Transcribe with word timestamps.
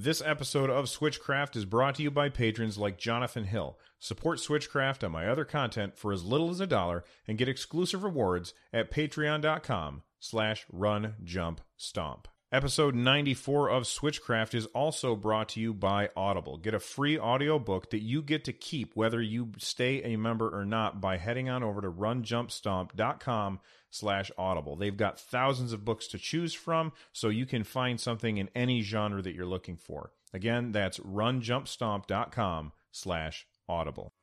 This 0.00 0.22
episode 0.24 0.70
of 0.70 0.84
Switchcraft 0.84 1.56
is 1.56 1.64
brought 1.64 1.96
to 1.96 2.04
you 2.04 2.10
by 2.12 2.28
patrons 2.28 2.78
like 2.78 2.98
Jonathan 2.98 3.42
Hill. 3.42 3.76
Support 3.98 4.38
Switchcraft 4.38 5.02
and 5.02 5.12
my 5.12 5.26
other 5.26 5.44
content 5.44 5.98
for 5.98 6.12
as 6.12 6.22
little 6.22 6.50
as 6.50 6.60
a 6.60 6.68
dollar 6.68 7.02
and 7.26 7.36
get 7.36 7.48
exclusive 7.48 8.04
rewards 8.04 8.54
at 8.72 8.92
patreon.com 8.92 10.04
slash 10.20 10.66
run 10.72 11.16
jump 11.24 11.62
stomp. 11.76 12.28
Episode 12.50 12.94
94 12.94 13.68
of 13.68 13.82
Switchcraft 13.82 14.54
is 14.54 14.64
also 14.66 15.14
brought 15.14 15.50
to 15.50 15.60
you 15.60 15.74
by 15.74 16.08
Audible. 16.16 16.56
Get 16.56 16.72
a 16.72 16.80
free 16.80 17.18
audiobook 17.18 17.90
that 17.90 18.00
you 18.00 18.22
get 18.22 18.44
to 18.44 18.54
keep 18.54 18.96
whether 18.96 19.20
you 19.20 19.52
stay 19.58 20.02
a 20.02 20.16
member 20.16 20.48
or 20.48 20.64
not 20.64 20.98
by 20.98 21.18
heading 21.18 21.50
on 21.50 21.62
over 21.62 21.82
to 21.82 21.90
runjumpstomp.com 21.90 23.60
slash 23.90 24.30
audible. 24.38 24.76
They've 24.76 24.96
got 24.96 25.20
thousands 25.20 25.74
of 25.74 25.84
books 25.84 26.06
to 26.06 26.18
choose 26.18 26.54
from, 26.54 26.92
so 27.12 27.28
you 27.28 27.44
can 27.44 27.64
find 27.64 28.00
something 28.00 28.38
in 28.38 28.48
any 28.54 28.80
genre 28.80 29.20
that 29.20 29.34
you're 29.34 29.44
looking 29.44 29.76
for. 29.76 30.12
Again, 30.32 30.72
that's 30.72 30.98
runjumpstomp.com 31.00 32.72
slash 32.90 33.46
audible. 33.68 34.14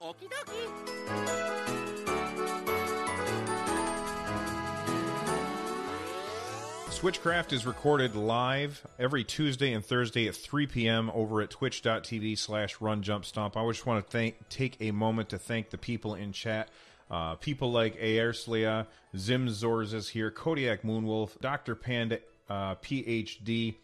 Switchcraft 7.06 7.54
is 7.54 7.68
recorded 7.68 8.16
live 8.16 8.84
every 8.98 9.24
Tuesday 9.24 9.74
and 9.74 9.86
Thursday 9.86 10.28
at 10.28 10.36
3 10.36 10.66
p.m. 10.66 11.12
over 11.14 11.40
at 11.44 11.52
twitch.tv 11.52 12.36
slash 12.36 12.78
runjumpstomp. 12.78 13.56
I 13.56 13.70
just 13.70 13.86
want 13.86 14.04
to 14.04 14.12
thank, 14.12 14.50
take 14.50 14.78
a 14.80 14.90
moment 14.90 15.30
to 15.30 15.38
thank 15.38 15.70
the 15.70 15.78
people 15.78 16.16
in 16.16 16.32
chat. 16.32 16.70
Uh, 17.12 17.36
people 17.36 17.72
like 17.72 17.96
Aerslia, 18.00 18.88
Zim 19.16 19.46
Zorz 19.46 19.94
is 19.94 20.10
here, 20.10 20.32
Kodiak 20.32 20.82
Moonwolf, 20.82 21.40
Dr. 21.42 21.76
Panda, 21.76 22.22
uh, 22.50 22.74
PhD, 22.74 23.76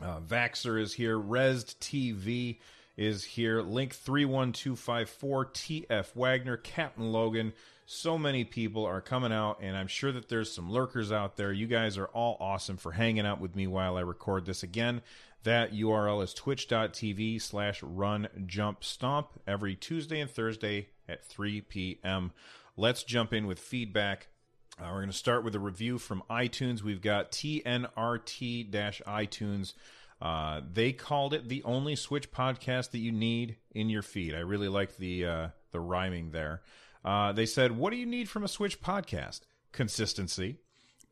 uh, 0.00 0.20
Vaxer 0.20 0.80
is 0.80 0.92
here, 0.92 1.18
Resd 1.18 1.78
TV 1.80 2.58
is 2.96 3.24
here, 3.24 3.60
Link 3.60 3.92
31254, 3.92 5.46
TF 5.46 6.14
Wagner, 6.14 6.56
Captain 6.56 7.10
Logan. 7.10 7.54
So 7.90 8.18
many 8.18 8.44
people 8.44 8.84
are 8.84 9.00
coming 9.00 9.32
out, 9.32 9.60
and 9.62 9.74
I'm 9.74 9.86
sure 9.86 10.12
that 10.12 10.28
there's 10.28 10.52
some 10.52 10.70
lurkers 10.70 11.10
out 11.10 11.38
there. 11.38 11.50
You 11.50 11.66
guys 11.66 11.96
are 11.96 12.08
all 12.08 12.36
awesome 12.38 12.76
for 12.76 12.92
hanging 12.92 13.24
out 13.24 13.40
with 13.40 13.56
me 13.56 13.66
while 13.66 13.96
I 13.96 14.02
record 14.02 14.44
this 14.44 14.62
again. 14.62 15.00
That 15.44 15.72
URL 15.72 16.22
is 16.22 16.34
twitch.tv 16.34 17.40
slash 17.40 17.82
run 17.82 18.28
jump 18.44 18.84
stomp 18.84 19.28
every 19.46 19.74
Tuesday 19.74 20.20
and 20.20 20.30
Thursday 20.30 20.88
at 21.08 21.24
3 21.24 21.62
p.m. 21.62 22.32
Let's 22.76 23.04
jump 23.04 23.32
in 23.32 23.46
with 23.46 23.58
feedback. 23.58 24.26
Uh, 24.78 24.88
we're 24.90 24.98
going 24.98 25.06
to 25.08 25.16
start 25.16 25.42
with 25.42 25.54
a 25.54 25.58
review 25.58 25.96
from 25.96 26.22
iTunes. 26.28 26.82
We've 26.82 27.00
got 27.00 27.32
TNRT 27.32 28.70
iTunes. 28.70 29.72
Uh, 30.20 30.60
they 30.72 30.92
called 30.92 31.32
it 31.32 31.48
the 31.48 31.62
only 31.62 31.94
Switch 31.94 32.30
podcast 32.30 32.90
that 32.90 32.98
you 32.98 33.12
need 33.12 33.56
in 33.72 33.88
your 33.88 34.02
feed. 34.02 34.34
I 34.34 34.40
really 34.40 34.68
like 34.68 34.96
the 34.96 35.24
uh, 35.24 35.48
the 35.70 35.80
rhyming 35.80 36.30
there. 36.32 36.62
Uh, 37.04 37.32
they 37.32 37.46
said, 37.46 37.72
"What 37.72 37.90
do 37.90 37.96
you 37.96 38.06
need 38.06 38.28
from 38.28 38.44
a 38.44 38.48
Switch 38.48 38.80
podcast? 38.80 39.42
Consistency, 39.70 40.56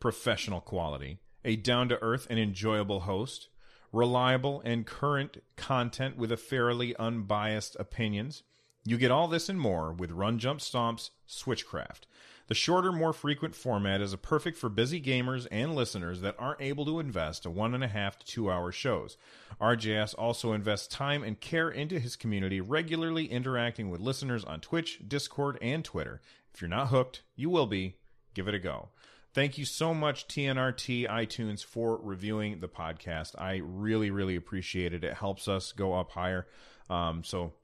professional 0.00 0.60
quality, 0.60 1.18
a 1.44 1.56
down 1.56 1.88
to 1.90 2.02
earth 2.02 2.26
and 2.28 2.38
enjoyable 2.38 3.00
host, 3.00 3.48
reliable 3.92 4.60
and 4.64 4.86
current 4.86 5.42
content 5.56 6.16
with 6.16 6.32
a 6.32 6.36
fairly 6.36 6.96
unbiased 6.96 7.76
opinions." 7.78 8.42
You 8.88 8.96
get 8.98 9.10
all 9.10 9.26
this 9.26 9.48
and 9.48 9.58
more 9.58 9.92
with 9.92 10.12
Run 10.12 10.38
Jump 10.38 10.60
Stomp's 10.60 11.10
Switchcraft. 11.28 12.02
The 12.48 12.54
shorter, 12.54 12.92
more 12.92 13.12
frequent 13.12 13.56
format 13.56 14.00
is 14.00 14.12
a 14.12 14.18
perfect 14.18 14.56
for 14.56 14.68
busy 14.68 15.00
gamers 15.00 15.48
and 15.50 15.74
listeners 15.74 16.20
that 16.20 16.36
aren't 16.38 16.60
able 16.60 16.84
to 16.84 17.00
invest 17.00 17.44
a 17.44 17.50
one 17.50 17.74
and 17.74 17.82
a 17.82 17.88
half 17.88 18.18
to 18.20 18.26
two 18.26 18.50
hour 18.50 18.70
shows. 18.70 19.16
RJS 19.60 20.14
also 20.16 20.52
invests 20.52 20.86
time 20.86 21.24
and 21.24 21.40
care 21.40 21.68
into 21.68 21.98
his 21.98 22.14
community, 22.14 22.60
regularly 22.60 23.26
interacting 23.26 23.90
with 23.90 24.00
listeners 24.00 24.44
on 24.44 24.60
Twitch, 24.60 25.00
Discord, 25.08 25.58
and 25.60 25.84
Twitter. 25.84 26.20
If 26.54 26.60
you're 26.60 26.68
not 26.68 26.88
hooked, 26.88 27.22
you 27.34 27.50
will 27.50 27.66
be. 27.66 27.96
Give 28.32 28.46
it 28.46 28.54
a 28.54 28.60
go. 28.60 28.90
Thank 29.34 29.58
you 29.58 29.64
so 29.64 29.92
much, 29.92 30.28
TNRT 30.28 31.08
iTunes, 31.10 31.64
for 31.64 31.98
reviewing 32.00 32.60
the 32.60 32.68
podcast. 32.68 33.34
I 33.36 33.60
really, 33.62 34.10
really 34.10 34.36
appreciate 34.36 34.94
it. 34.94 35.04
It 35.04 35.14
helps 35.14 35.48
us 35.48 35.72
go 35.72 35.94
up 35.94 36.12
higher. 36.12 36.46
Um, 36.88 37.24
so 37.24 37.54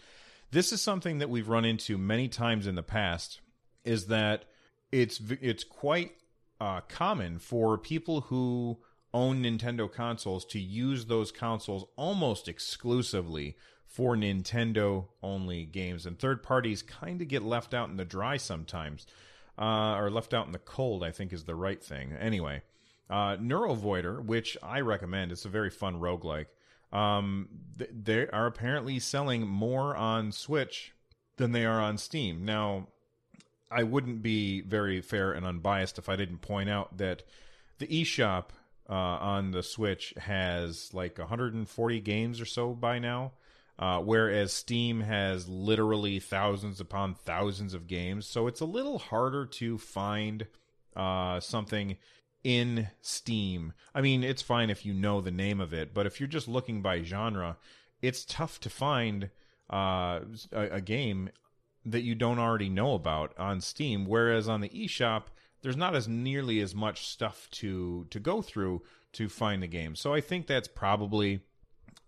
This 0.52 0.72
is 0.72 0.82
something 0.82 1.20
that 1.20 1.30
we've 1.30 1.50
run 1.50 1.66
into 1.66 1.98
many 1.98 2.28
times 2.28 2.68
in 2.68 2.76
the 2.76 2.84
past. 2.84 3.42
Is 3.84 4.08
that 4.08 4.46
it's 4.92 5.20
it's 5.42 5.64
quite 5.64 6.14
uh, 6.60 6.82
common 6.88 7.40
for 7.40 7.78
people 7.78 8.22
who 8.22 8.80
own 9.14 9.44
Nintendo 9.44 9.92
consoles 9.92 10.46
to 10.46 10.60
use 10.60 11.06
those 11.06 11.32
consoles 11.32 11.86
almost 11.98 12.48
exclusively 12.48 13.58
for 13.86 14.16
Nintendo 14.16 15.08
only 15.22 15.66
games, 15.66 16.06
and 16.06 16.18
third 16.18 16.44
parties 16.44 16.82
kind 16.82 17.22
of 17.22 17.28
get 17.28 17.44
left 17.44 17.74
out 17.74 17.90
in 17.90 17.98
the 17.98 18.06
dry 18.06 18.38
sometimes 18.38 19.06
uh, 19.62 19.96
or 19.96 20.10
left 20.10 20.34
out 20.34 20.48
in 20.48 20.52
the 20.52 20.60
cold, 20.60 21.04
I 21.04 21.12
think 21.12 21.32
is 21.32 21.44
the 21.44 21.56
right 21.56 21.82
thing. 21.82 22.14
Anyway, 22.20 22.64
uh, 23.10 23.38
Neurovoider, 23.38 24.24
which 24.26 24.58
I 24.64 24.80
recommend, 24.80 25.32
it's 25.32 25.46
a 25.46 25.50
very 25.50 25.70
fun 25.70 26.00
roguelike. 26.00 26.48
Um, 26.92 27.48
th- 27.78 27.92
they 27.94 28.28
are 28.28 28.48
apparently 28.48 28.98
selling 28.98 29.48
more 29.48 29.96
on 29.96 30.32
Switch 30.32 30.94
than 31.38 31.52
they 31.52 31.64
are 31.64 31.80
on 31.80 32.00
Steam. 32.00 32.44
Now, 32.44 32.88
I 33.70 33.84
wouldn't 33.84 34.24
be 34.24 34.62
very 34.62 35.00
fair 35.00 35.32
and 35.32 35.46
unbiased 35.46 36.00
if 36.00 36.10
I 36.10 36.16
didn't 36.16 36.40
point 36.40 36.70
out 36.70 36.98
that 36.98 37.24
the 37.78 37.88
eShop 37.88 38.46
uh, 38.90 38.94
on 38.94 39.52
the 39.52 39.64
Switch 39.64 40.14
has 40.18 40.92
like 40.94 41.20
140 41.20 42.00
games 42.02 42.42
or 42.42 42.46
so 42.46 42.74
by 42.74 42.98
now. 42.98 43.34
Uh, 43.82 44.00
whereas 44.00 44.54
Steam 44.54 45.02
has 45.02 45.50
literally 45.50 46.20
thousands 46.20 46.80
upon 46.80 47.16
thousands 47.16 47.74
of 47.74 47.88
games, 47.88 48.28
so 48.28 48.46
it's 48.46 48.62
a 48.62 48.66
little 48.66 49.00
harder 49.00 49.44
to 49.48 49.80
find 49.80 50.46
uh, 50.96 51.40
something 51.40 51.98
in 52.44 52.90
Steam. 53.02 53.74
I 53.96 54.02
mean, 54.02 54.24
it's 54.24 54.44
fine 54.44 54.70
if 54.70 54.86
you 54.86 54.94
know 54.94 55.20
the 55.20 55.32
name 55.32 55.60
of 55.60 55.74
it, 55.74 55.96
but 55.96 56.06
if 56.06 56.20
you're 56.20 56.28
just 56.28 56.48
looking 56.48 56.84
by 56.84 57.02
genre, 57.02 57.58
it's 58.04 58.24
tough 58.24 58.60
to 58.62 58.70
find 58.70 59.32
uh, 59.72 60.20
a, 60.52 60.62
a, 60.74 60.82
game 60.82 61.30
that 61.86 62.02
you 62.02 62.14
don't 62.14 62.40
already 62.40 62.70
know 62.70 62.94
about 62.94 63.38
on 63.38 63.62
Steam. 63.62 64.06
Whereas 64.06 64.50
on 64.50 64.62
the 64.62 64.70
eShop, 64.70 65.24
there's 65.62 65.78
not 65.78 65.96
as 65.96 66.08
nearly 66.08 66.60
as 66.60 66.76
much 66.76 67.08
stuff 67.08 67.48
to 67.52 68.06
to 68.10 68.20
go 68.20 68.42
through 68.42 68.82
to 69.14 69.30
find 69.30 69.64
the 69.64 69.68
game. 69.68 69.96
So 69.96 70.14
I 70.14 70.22
think 70.22 70.46
that's 70.46 70.68
probably 70.68 71.42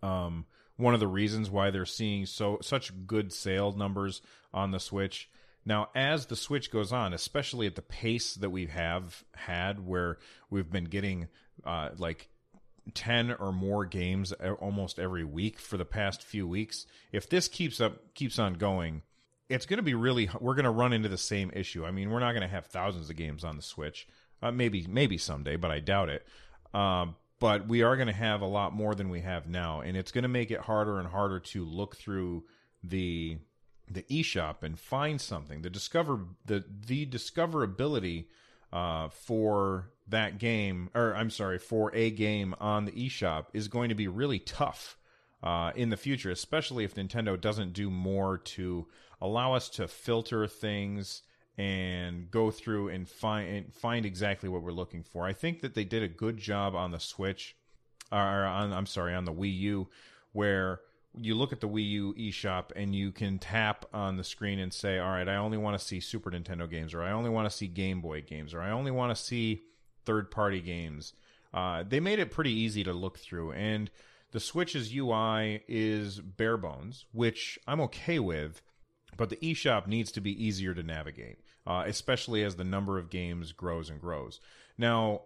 um, 0.02 0.46
one 0.78 0.94
of 0.94 1.00
the 1.00 1.08
reasons 1.08 1.50
why 1.50 1.72
they're 1.72 1.86
seeing 1.86 2.26
so 2.26 2.60
such 2.62 2.92
good 3.06 3.32
sale 3.32 3.72
numbers 3.72 4.22
on 4.54 4.72
the 4.72 4.80
Switch. 4.80 5.30
Now, 5.66 5.90
as 5.96 6.26
the 6.26 6.36
Switch 6.36 6.72
goes 6.72 6.92
on, 6.92 7.14
especially 7.14 7.68
at 7.68 7.76
the 7.76 7.82
pace 7.82 8.36
that 8.36 8.50
we 8.50 8.66
have 8.66 9.24
had, 9.34 9.86
where 9.86 10.18
we've 10.50 10.70
been 10.70 10.86
getting 10.86 11.30
uh, 11.64 11.90
like 11.98 12.30
10 12.94 13.32
or 13.34 13.52
more 13.54 13.86
games 13.86 14.34
almost 14.60 15.00
every 15.00 15.24
week 15.24 15.60
for 15.60 15.78
the 15.78 15.86
past 15.86 16.22
few 16.22 16.46
weeks 16.46 16.86
if 17.14 17.30
this 17.30 17.48
keeps 17.48 17.80
up 17.80 18.14
keeps 18.14 18.38
on 18.38 18.56
going 18.56 19.02
it's 19.50 19.66
going 19.66 19.78
to 19.78 19.84
be 19.84 19.94
really 19.94 20.30
we're 20.40 20.56
going 20.56 20.66
to 20.66 20.72
run 20.72 20.94
into 20.94 21.10
the 21.10 21.18
same 21.18 21.52
issue. 21.54 21.86
I 21.86 21.92
mean 21.92 22.10
we're 22.10 22.20
not 22.20 22.32
going 22.32 22.42
to 22.42 22.48
have 22.48 22.66
thousands 22.68 23.10
of 23.10 23.16
games 23.16 23.44
on 23.44 23.56
the 23.56 23.62
switch. 23.62 24.08
Uh, 24.42 24.52
maybe 24.52 24.86
maybe 24.90 25.18
someday 25.18 25.56
but 25.56 25.72
i 25.72 25.80
doubt 25.80 26.10
it. 26.10 26.26
Um, 26.74 27.16
but 27.44 27.68
we 27.68 27.84
are 27.84 27.98
going 27.98 28.08
to 28.08 28.14
have 28.14 28.40
a 28.40 28.46
lot 28.46 28.72
more 28.72 28.96
than 28.96 29.10
we 29.10 29.20
have 29.20 29.50
now 29.50 29.82
and 29.82 29.98
it's 29.98 30.14
going 30.14 30.22
to 30.22 30.30
make 30.30 30.50
it 30.50 30.62
harder 30.62 30.98
and 30.98 31.10
harder 31.10 31.42
to 31.42 31.66
look 31.66 31.94
through 31.98 32.42
the 32.82 33.38
the 33.92 34.04
eShop 34.04 34.64
and 34.64 34.80
find 34.80 35.20
something. 35.20 35.62
The 35.62 35.70
discover 35.70 36.22
the 36.46 36.64
the 36.88 37.06
discoverability 37.06 38.28
uh, 38.72 39.10
for 39.10 39.92
that 40.08 40.38
game, 40.38 40.90
or 40.96 41.14
I'm 41.18 41.30
sorry, 41.30 41.60
for 41.60 41.94
a 41.94 42.12
game 42.12 42.56
on 42.62 42.86
the 42.86 42.94
eShop 42.94 43.48
is 43.52 43.68
going 43.68 43.90
to 43.90 43.96
be 43.96 44.08
really 44.08 44.40
tough 44.40 44.98
uh, 45.44 45.74
in 45.76 45.90
the 45.90 45.98
future, 45.98 46.32
especially 46.32 46.86
if 46.86 46.96
Nintendo 46.96 47.40
doesn't 47.40 47.74
do 47.74 47.90
more 47.90 48.38
to 48.38 48.88
allow 49.20 49.54
us 49.54 49.68
to 49.72 49.90
filter 49.90 50.48
things 50.48 51.24
and 51.58 52.32
go 52.32 52.50
through 52.50 52.90
and 52.90 53.08
find 53.08 53.74
find 53.74 54.06
exactly 54.06 54.50
what 54.50 54.64
we're 54.64 54.72
looking 54.72 55.04
for. 55.04 55.26
I 55.26 55.34
think 55.34 55.62
that 55.62 55.76
they 55.76 55.84
did 55.84 56.04
a 56.04 56.08
good 56.08 56.38
job 56.38 56.76
on 56.76 56.92
the 56.92 57.00
Switch, 57.00 57.56
or 58.12 58.18
on 58.18 58.74
I'm 58.74 58.86
sorry, 58.86 59.14
on 59.14 59.26
the 59.26 59.34
Wii 59.34 59.58
U, 59.60 59.88
where 60.32 60.82
you 61.16 61.36
look 61.36 61.54
at 61.54 61.62
the 61.62 61.68
Wii 61.68 61.90
U 61.90 62.14
eShop 62.18 62.72
and 62.76 62.96
you 62.96 63.12
can 63.12 63.38
tap 63.38 63.86
on 63.94 64.18
the 64.18 64.24
screen 64.24 64.60
and 64.60 64.74
say, 64.74 64.98
"All 64.98 65.12
right, 65.12 65.28
I 65.28 65.36
only 65.36 65.58
want 65.58 65.80
to 65.80 65.86
see 65.86 66.00
Super 66.00 66.32
Nintendo 66.32 66.70
games, 66.70 66.94
or 66.94 67.04
I 67.04 67.12
only 67.12 67.30
want 67.30 67.50
to 67.50 67.56
see 67.56 67.68
Game 67.68 68.02
Boy 68.02 68.22
games, 68.22 68.54
or 68.54 68.62
I 68.62 68.72
only 68.72 68.92
want 68.92 69.16
to 69.16 69.22
see 69.22 69.64
third-party 70.06 70.62
games." 70.62 71.14
Uh, 71.54 71.84
they 71.88 72.00
made 72.00 72.18
it 72.18 72.32
pretty 72.32 72.52
easy 72.52 72.84
to 72.84 72.94
look 72.94 73.20
through, 73.20 73.52
and 73.52 73.92
the 74.32 74.40
Switch's 74.40 74.92
UI 74.92 75.64
is 75.68 76.20
bare 76.20 76.58
bones, 76.58 77.06
which 77.12 77.60
I'm 77.68 77.80
okay 77.82 78.18
with. 78.18 78.64
But 79.16 79.30
the 79.30 79.36
eShop 79.38 79.86
needs 79.86 80.12
to 80.14 80.22
be 80.22 80.44
easier 80.44 80.74
to 80.74 80.82
navigate, 80.82 81.40
uh, 81.66 81.84
especially 81.86 82.44
as 82.44 82.56
the 82.56 82.64
number 82.64 82.98
of 82.98 83.10
games 83.10 83.52
grows 83.52 83.90
and 83.90 84.00
grows. 84.00 84.40
Now, 84.78 85.22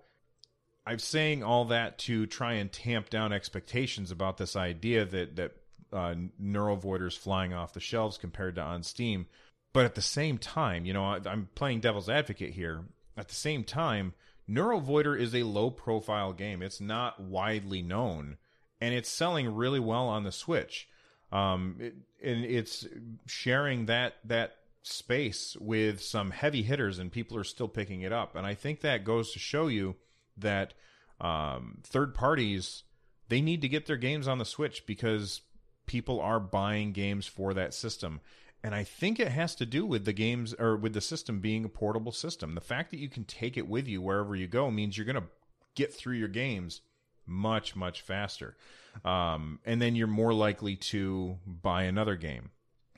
I'm 0.86 1.00
saying 1.00 1.44
all 1.44 1.66
that 1.66 1.98
to 2.00 2.26
try 2.26 2.54
and 2.54 2.72
tamp 2.72 3.10
down 3.10 3.34
expectations 3.34 4.12
about 4.12 4.38
this 4.38 4.56
idea 4.56 5.06
that 5.06 5.36
that 5.36 5.52
uh, 5.92 6.16
Neurovoiders 6.42 7.18
flying 7.18 7.54
off 7.54 7.74
the 7.74 7.80
shelves 7.80 8.18
compared 8.18 8.56
to 8.56 8.62
on 8.62 8.84
Steam. 8.84 9.28
But 9.74 9.86
at 9.86 9.96
the 9.96 10.02
same 10.02 10.38
time, 10.38 10.86
you 10.86 10.94
know, 10.94 11.06
I, 11.06 11.20
I'm 11.26 11.50
playing 11.56 11.82
devil's 11.82 12.10
advocate 12.10 12.54
here. 12.54 12.86
At 13.18 13.28
the 13.28 13.36
same 13.36 13.64
time, 13.64 14.14
Neurovoider 14.50 15.20
is 15.20 15.36
a 15.36 15.44
low 15.44 15.70
profile 15.70 16.34
game. 16.34 16.62
It's 16.62 16.80
not 16.80 17.20
widely 17.20 17.82
known, 17.82 18.38
and 18.80 18.94
it's 18.94 19.10
selling 19.10 19.56
really 19.56 19.80
well 19.80 20.08
on 20.08 20.24
the 20.24 20.32
Switch. 20.32 20.88
Um, 21.32 21.76
it, 21.80 21.96
and 22.24 22.46
it's 22.46 22.86
sharing 23.26 23.88
that 23.88 24.16
that 24.26 24.56
space 24.92 25.56
with 25.60 26.02
some 26.02 26.32
heavy 26.32 26.64
hitters, 26.64 27.00
and 27.00 27.12
people 27.12 27.38
are 27.38 27.44
still 27.44 27.68
picking 27.68 28.02
it 28.02 28.12
up. 28.12 28.36
And 28.36 28.46
I 28.46 28.54
think 28.54 28.82
that 28.82 29.04
goes 29.04 29.32
to 29.34 29.40
show 29.40 29.68
you 29.68 29.96
that 30.38 30.74
um, 31.20 31.80
third 31.84 32.14
parties 32.14 32.84
they 33.30 33.42
need 33.42 33.62
to 33.62 33.70
get 33.70 33.86
their 33.86 33.98
games 33.98 34.28
on 34.28 34.38
the 34.38 34.46
Switch 34.46 34.86
because 34.86 35.42
people 35.86 36.20
are 36.20 36.40
buying 36.40 36.92
games 36.92 37.28
for 37.28 37.54
that 37.54 37.74
system. 37.74 38.22
And 38.64 38.74
I 38.74 38.84
think 38.84 39.20
it 39.20 39.30
has 39.30 39.56
to 39.56 39.66
do 39.66 39.86
with 39.86 40.06
the 40.06 40.14
games 40.14 40.54
or 40.58 40.76
with 40.76 40.94
the 40.94 41.02
system 41.02 41.40
being 41.40 41.64
a 41.64 41.70
portable 41.70 42.12
system. 42.12 42.56
The 42.56 42.62
fact 42.62 42.92
that 42.92 43.00
you 43.00 43.10
can 43.10 43.24
take 43.24 43.58
it 43.58 43.68
with 43.68 43.88
you 43.88 44.02
wherever 44.02 44.36
you 44.36 44.48
go 44.48 44.72
means 44.72 44.98
you're 44.98 45.06
going 45.06 45.22
to 45.22 45.30
get 45.76 45.94
through 45.94 46.16
your 46.16 46.28
games 46.28 46.82
much, 47.26 47.76
much 47.76 48.02
faster. 48.02 48.58
Um, 49.06 49.60
and 49.66 49.82
then 49.82 49.96
you're 49.96 50.08
more 50.08 50.34
likely 50.34 50.76
to 50.76 51.38
buy 51.46 51.84
another 51.84 52.16
game. 52.16 52.50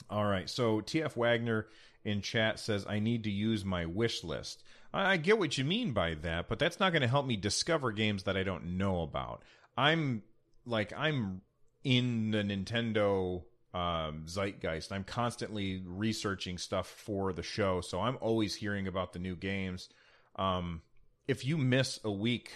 All 0.10 0.26
right. 0.26 0.50
So 0.50 0.82
TF 0.82 1.16
Wagner 1.16 1.68
in 2.04 2.22
chat 2.22 2.60
says, 2.60 2.86
I 2.88 3.00
need 3.00 3.24
to 3.24 3.32
use 3.32 3.66
my 3.66 3.86
wish 3.86 4.24
list. 4.24 4.64
I 4.92 5.18
get 5.18 5.38
what 5.38 5.58
you 5.58 5.66
mean 5.66 5.92
by 5.92 6.16
that, 6.16 6.50
but 6.50 6.58
that's 6.58 6.80
not 6.80 6.92
going 6.92 7.04
to 7.04 7.08
help 7.08 7.26
me 7.26 7.36
discover 7.36 7.92
games 7.92 8.24
that 8.24 8.36
I 8.36 8.44
don't 8.44 8.78
know 8.78 9.02
about. 9.02 9.44
I'm 9.78 10.24
like, 10.66 10.92
I'm 10.98 11.42
in 11.84 12.32
the 12.32 12.40
Nintendo 12.40 13.44
um, 13.74 14.26
zeitgeist. 14.26 14.92
I'm 14.92 15.04
constantly 15.04 15.84
researching 15.86 16.58
stuff 16.58 16.88
for 16.88 17.34
the 17.34 17.44
show, 17.44 17.82
so 17.82 18.02
I'm 18.02 18.18
always 18.20 18.56
hearing 18.56 18.88
about 18.88 19.14
the 19.14 19.20
new 19.20 19.36
games. 19.36 19.90
Um, 20.38 20.82
if 21.28 21.46
you 21.46 21.58
miss 21.58 22.00
a 22.04 22.12
week 22.12 22.52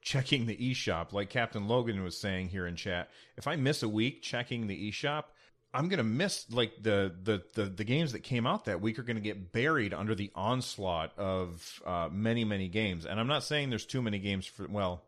checking 0.00 0.46
the 0.46 0.56
eShop, 0.56 1.12
like 1.12 1.28
Captain 1.28 1.68
Logan 1.68 2.02
was 2.02 2.18
saying 2.18 2.48
here 2.48 2.66
in 2.66 2.76
chat, 2.76 3.10
if 3.36 3.46
I 3.46 3.56
miss 3.56 3.82
a 3.82 3.88
week 3.88 4.22
checking 4.22 4.66
the 4.66 4.90
eShop, 4.90 5.24
I'm 5.74 5.88
gonna 5.88 6.04
miss 6.04 6.46
like 6.50 6.82
the, 6.82 7.12
the 7.22 7.42
the 7.54 7.64
the 7.64 7.84
games 7.84 8.12
that 8.12 8.20
came 8.20 8.46
out 8.46 8.66
that 8.66 8.80
week 8.80 8.98
are 8.98 9.02
gonna 9.02 9.20
get 9.20 9.52
buried 9.52 9.92
under 9.92 10.14
the 10.14 10.30
onslaught 10.34 11.18
of 11.18 11.82
uh, 11.84 12.08
many 12.10 12.44
many 12.44 12.68
games. 12.68 13.04
And 13.04 13.18
I'm 13.18 13.26
not 13.26 13.42
saying 13.42 13.70
there's 13.70 13.84
too 13.84 14.00
many 14.00 14.20
games 14.20 14.46
for 14.46 14.66
well, 14.68 15.02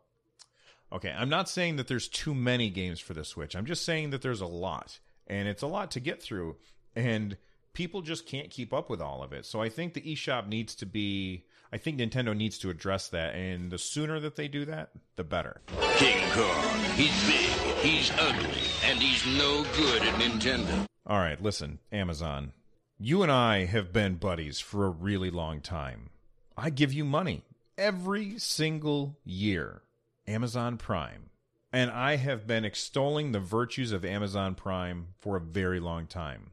Okay, 0.93 1.11
I'm 1.11 1.29
not 1.29 1.49
saying 1.49 1.77
that 1.77 1.89
there's 1.89 2.09
too 2.09 2.35
many 2.35 2.71
games 2.71 3.01
for 3.01 3.13
the 3.13 3.25
Switch. 3.25 3.57
I'm 3.57 3.67
just 3.67 3.85
saying 3.85 4.11
that 4.11 4.23
there's 4.23 4.41
a 4.41 4.47
lot, 4.47 5.01
and 5.27 5.49
it's 5.49 5.63
a 5.63 5.67
lot 5.67 5.91
to 5.93 6.01
get 6.01 6.23
through, 6.23 6.57
and 6.95 7.37
people 7.73 8.03
just 8.03 8.27
can't 8.27 8.51
keep 8.51 8.73
up 8.73 8.89
with 8.89 9.01
all 9.01 9.23
of 9.23 9.33
it. 9.33 9.45
So 9.47 9.61
I 9.61 9.69
think 9.69 9.95
the 9.95 10.01
eShop 10.01 10.49
needs 10.49 10.75
to 10.77 10.87
be. 10.87 11.45
I 11.73 11.79
think 11.79 11.99
Nintendo 11.99 12.37
needs 12.37 12.59
to 12.59 12.71
address 12.71 13.09
that, 13.09 13.35
and 13.35 13.71
the 13.71 13.79
sooner 13.79 14.21
that 14.21 14.37
they 14.37 14.49
do 14.49 14.65
that, 14.67 14.91
the 15.17 15.25
better. 15.25 15.61
King 15.97 16.31
Kong, 16.31 16.79
he's 16.95 17.27
big, 17.27 17.77
he's 17.79 18.11
ugly, 18.19 18.63
and 18.85 18.99
he's 18.99 19.27
no 19.39 19.65
good 19.77 20.03
at 20.03 20.15
Nintendo. 20.15 20.87
All 21.07 21.19
right, 21.19 21.43
listen, 21.43 21.79
Amazon. 21.93 22.53
You 22.99 23.23
and 23.23 23.31
I 23.31 23.67
have 23.67 23.93
been 23.93 24.17
buddies 24.17 24.59
for 24.61 24.87
a 24.87 24.91
really 24.91 25.31
long 25.31 25.61
time. 25.61 26.11
I 26.57 26.71
give 26.71 26.93
you 26.93 27.05
money 27.05 27.43
every 27.77 28.39
single 28.39 29.19
year 29.25 29.83
Amazon 30.27 30.77
Prime. 30.79 31.31
And 31.73 31.91
I 31.91 32.17
have 32.17 32.47
been 32.47 32.65
extolling 32.65 33.33
the 33.33 33.41
virtues 33.41 33.93
of 33.93 34.05
Amazon 34.05 34.55
Prime 34.55 35.09
for 35.19 35.37
a 35.37 35.41
very 35.41 35.81
long 35.81 36.07
time. 36.07 36.53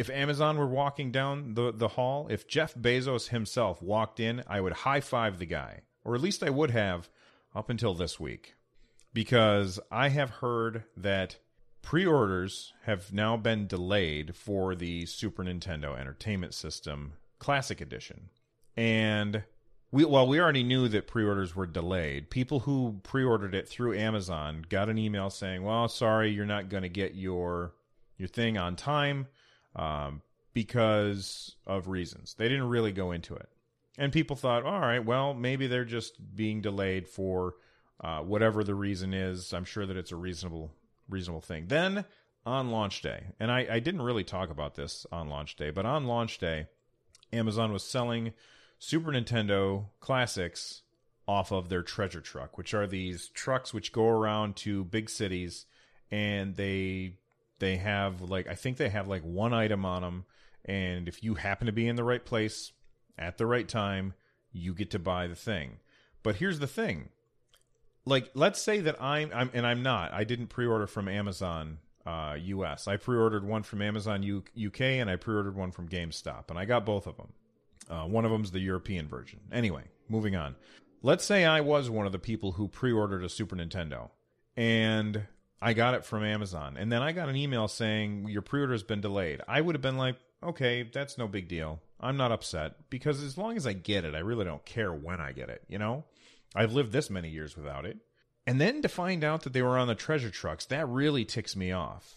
If 0.00 0.08
Amazon 0.08 0.56
were 0.56 0.66
walking 0.66 1.12
down 1.12 1.52
the, 1.52 1.74
the 1.76 1.88
hall, 1.88 2.26
if 2.30 2.48
Jeff 2.48 2.74
Bezos 2.74 3.28
himself 3.28 3.82
walked 3.82 4.18
in, 4.18 4.42
I 4.46 4.58
would 4.58 4.72
high 4.72 5.02
five 5.02 5.38
the 5.38 5.44
guy. 5.44 5.82
Or 6.04 6.14
at 6.14 6.22
least 6.22 6.42
I 6.42 6.48
would 6.48 6.70
have 6.70 7.10
up 7.54 7.68
until 7.68 7.92
this 7.92 8.18
week. 8.18 8.54
Because 9.12 9.78
I 9.92 10.08
have 10.08 10.30
heard 10.30 10.84
that 10.96 11.36
pre 11.82 12.06
orders 12.06 12.72
have 12.84 13.12
now 13.12 13.36
been 13.36 13.66
delayed 13.66 14.34
for 14.34 14.74
the 14.74 15.04
Super 15.04 15.44
Nintendo 15.44 16.00
Entertainment 16.00 16.54
System 16.54 17.12
Classic 17.38 17.78
Edition. 17.78 18.30
And 18.78 19.44
we 19.90 20.06
we 20.06 20.40
already 20.40 20.62
knew 20.62 20.88
that 20.88 21.08
pre-orders 21.08 21.54
were 21.54 21.66
delayed 21.66 22.30
people 22.30 22.60
who 22.60 23.00
pre-ordered 23.02 23.56
it 23.56 23.68
through 23.68 23.98
amazon 23.98 24.64
got 24.68 24.88
an 24.88 24.96
email 24.96 25.28
saying 25.30 25.64
well 25.64 25.88
sorry 25.88 26.30
you're 26.30 26.46
not 26.46 26.68
going 26.68 26.84
to 26.84 26.88
get 26.88 27.16
your 27.16 27.74
your 28.16 28.28
thing 28.28 28.56
on 28.56 28.76
time 28.76 29.26
um, 29.76 30.22
because 30.52 31.56
of 31.66 31.88
reasons. 31.88 32.34
They 32.34 32.48
didn't 32.48 32.68
really 32.68 32.92
go 32.92 33.12
into 33.12 33.34
it. 33.34 33.48
And 33.98 34.12
people 34.12 34.36
thought 34.36 34.64
all 34.64 34.80
right 34.80 35.04
well 35.04 35.34
maybe 35.34 35.66
they're 35.66 35.84
just 35.84 36.34
being 36.34 36.60
delayed 36.60 37.06
for 37.06 37.54
uh, 38.00 38.20
whatever 38.20 38.64
the 38.64 38.74
reason 38.74 39.12
is. 39.12 39.52
I'm 39.52 39.64
sure 39.64 39.86
that 39.86 39.96
it's 39.96 40.12
a 40.12 40.16
reasonable 40.16 40.72
reasonable 41.08 41.42
thing. 41.42 41.66
Then 41.66 42.04
on 42.46 42.70
launch 42.70 43.02
day 43.02 43.24
and 43.38 43.50
I, 43.50 43.66
I 43.70 43.80
didn't 43.80 44.02
really 44.02 44.24
talk 44.24 44.48
about 44.48 44.74
this 44.74 45.06
on 45.12 45.28
launch 45.28 45.56
day 45.56 45.68
but 45.70 45.84
on 45.84 46.06
launch 46.06 46.38
day 46.38 46.68
amazon 47.34 47.70
was 47.70 47.84
selling 47.84 48.32
Super 48.82 49.12
Nintendo 49.12 49.84
classics 50.00 50.82
off 51.28 51.52
of 51.52 51.68
their 51.68 51.82
treasure 51.82 52.22
truck, 52.22 52.56
which 52.56 52.74
are 52.74 52.86
these 52.86 53.28
trucks 53.28 53.72
which 53.74 53.92
go 53.92 54.08
around 54.08 54.56
to 54.56 54.82
big 54.84 55.10
cities 55.10 55.66
and 56.10 56.56
they 56.56 57.18
they 57.60 57.76
have 57.76 58.20
like 58.22 58.48
I 58.48 58.54
think 58.54 58.76
they 58.76 58.88
have 58.88 59.06
like 59.06 59.22
one 59.22 59.54
item 59.54 59.84
on 59.84 60.02
them 60.02 60.24
and 60.64 61.08
if 61.08 61.22
you 61.22 61.34
happen 61.34 61.66
to 61.66 61.72
be 61.72 61.86
in 61.86 61.96
the 61.96 62.04
right 62.04 62.24
place 62.24 62.72
at 63.18 63.38
the 63.38 63.46
right 63.46 63.68
time, 63.68 64.14
you 64.52 64.74
get 64.74 64.90
to 64.90 64.98
buy 64.98 65.26
the 65.26 65.34
thing. 65.34 65.78
But 66.22 66.36
here's 66.36 66.58
the 66.58 66.66
thing. 66.66 67.10
Like 68.04 68.30
let's 68.34 68.60
say 68.60 68.80
that 68.80 69.00
I'm 69.00 69.30
I'm 69.32 69.50
and 69.54 69.66
I'm 69.66 69.82
not. 69.82 70.12
I 70.12 70.24
didn't 70.24 70.48
pre-order 70.48 70.86
from 70.86 71.08
Amazon 71.08 71.78
uh, 72.06 72.36
US. 72.40 72.88
I 72.88 72.96
pre-ordered 72.96 73.44
one 73.44 73.62
from 73.62 73.82
Amazon 73.82 74.22
U- 74.22 74.44
UK 74.66 74.80
and 74.80 75.10
I 75.10 75.16
pre-ordered 75.16 75.54
one 75.54 75.70
from 75.70 75.88
GameStop, 75.88 76.50
and 76.50 76.58
I 76.58 76.64
got 76.64 76.86
both 76.86 77.06
of 77.06 77.16
them. 77.16 77.32
Uh, 77.88 78.06
one 78.06 78.24
of 78.24 78.30
them's 78.30 78.52
the 78.52 78.60
European 78.60 79.08
version. 79.08 79.40
Anyway, 79.52 79.84
moving 80.08 80.36
on. 80.36 80.56
Let's 81.02 81.24
say 81.24 81.44
I 81.44 81.60
was 81.60 81.90
one 81.90 82.06
of 82.06 82.12
the 82.12 82.18
people 82.18 82.52
who 82.52 82.68
pre-ordered 82.68 83.24
a 83.24 83.28
Super 83.28 83.56
Nintendo, 83.56 84.10
and 84.56 85.26
I 85.62 85.74
got 85.74 85.94
it 85.94 86.04
from 86.04 86.24
Amazon, 86.24 86.76
and 86.78 86.90
then 86.90 87.02
I 87.02 87.12
got 87.12 87.28
an 87.28 87.36
email 87.36 87.68
saying 87.68 88.28
your 88.28 88.42
pre-order 88.42 88.72
has 88.72 88.82
been 88.82 89.00
delayed. 89.00 89.42
I 89.46 89.60
would 89.60 89.74
have 89.74 89.82
been 89.82 89.98
like, 89.98 90.16
okay, 90.42 90.82
that's 90.82 91.18
no 91.18 91.28
big 91.28 91.48
deal. 91.48 91.80
I'm 92.00 92.16
not 92.16 92.32
upset 92.32 92.88
because 92.88 93.22
as 93.22 93.36
long 93.36 93.56
as 93.56 93.66
I 93.66 93.74
get 93.74 94.04
it, 94.04 94.14
I 94.14 94.20
really 94.20 94.44
don't 94.44 94.64
care 94.64 94.92
when 94.92 95.20
I 95.20 95.32
get 95.32 95.50
it. 95.50 95.62
You 95.68 95.78
know, 95.78 96.04
I've 96.54 96.72
lived 96.72 96.92
this 96.92 97.10
many 97.10 97.28
years 97.28 97.56
without 97.56 97.84
it. 97.84 97.98
And 98.46 98.60
then 98.60 98.80
to 98.82 98.88
find 98.88 99.22
out 99.22 99.42
that 99.42 99.52
they 99.52 99.62
were 99.62 99.78
on 99.78 99.88
the 99.88 99.94
treasure 99.94 100.30
trucks, 100.30 100.64
that 100.66 100.88
really 100.88 101.24
ticks 101.24 101.54
me 101.54 101.72
off. 101.72 102.16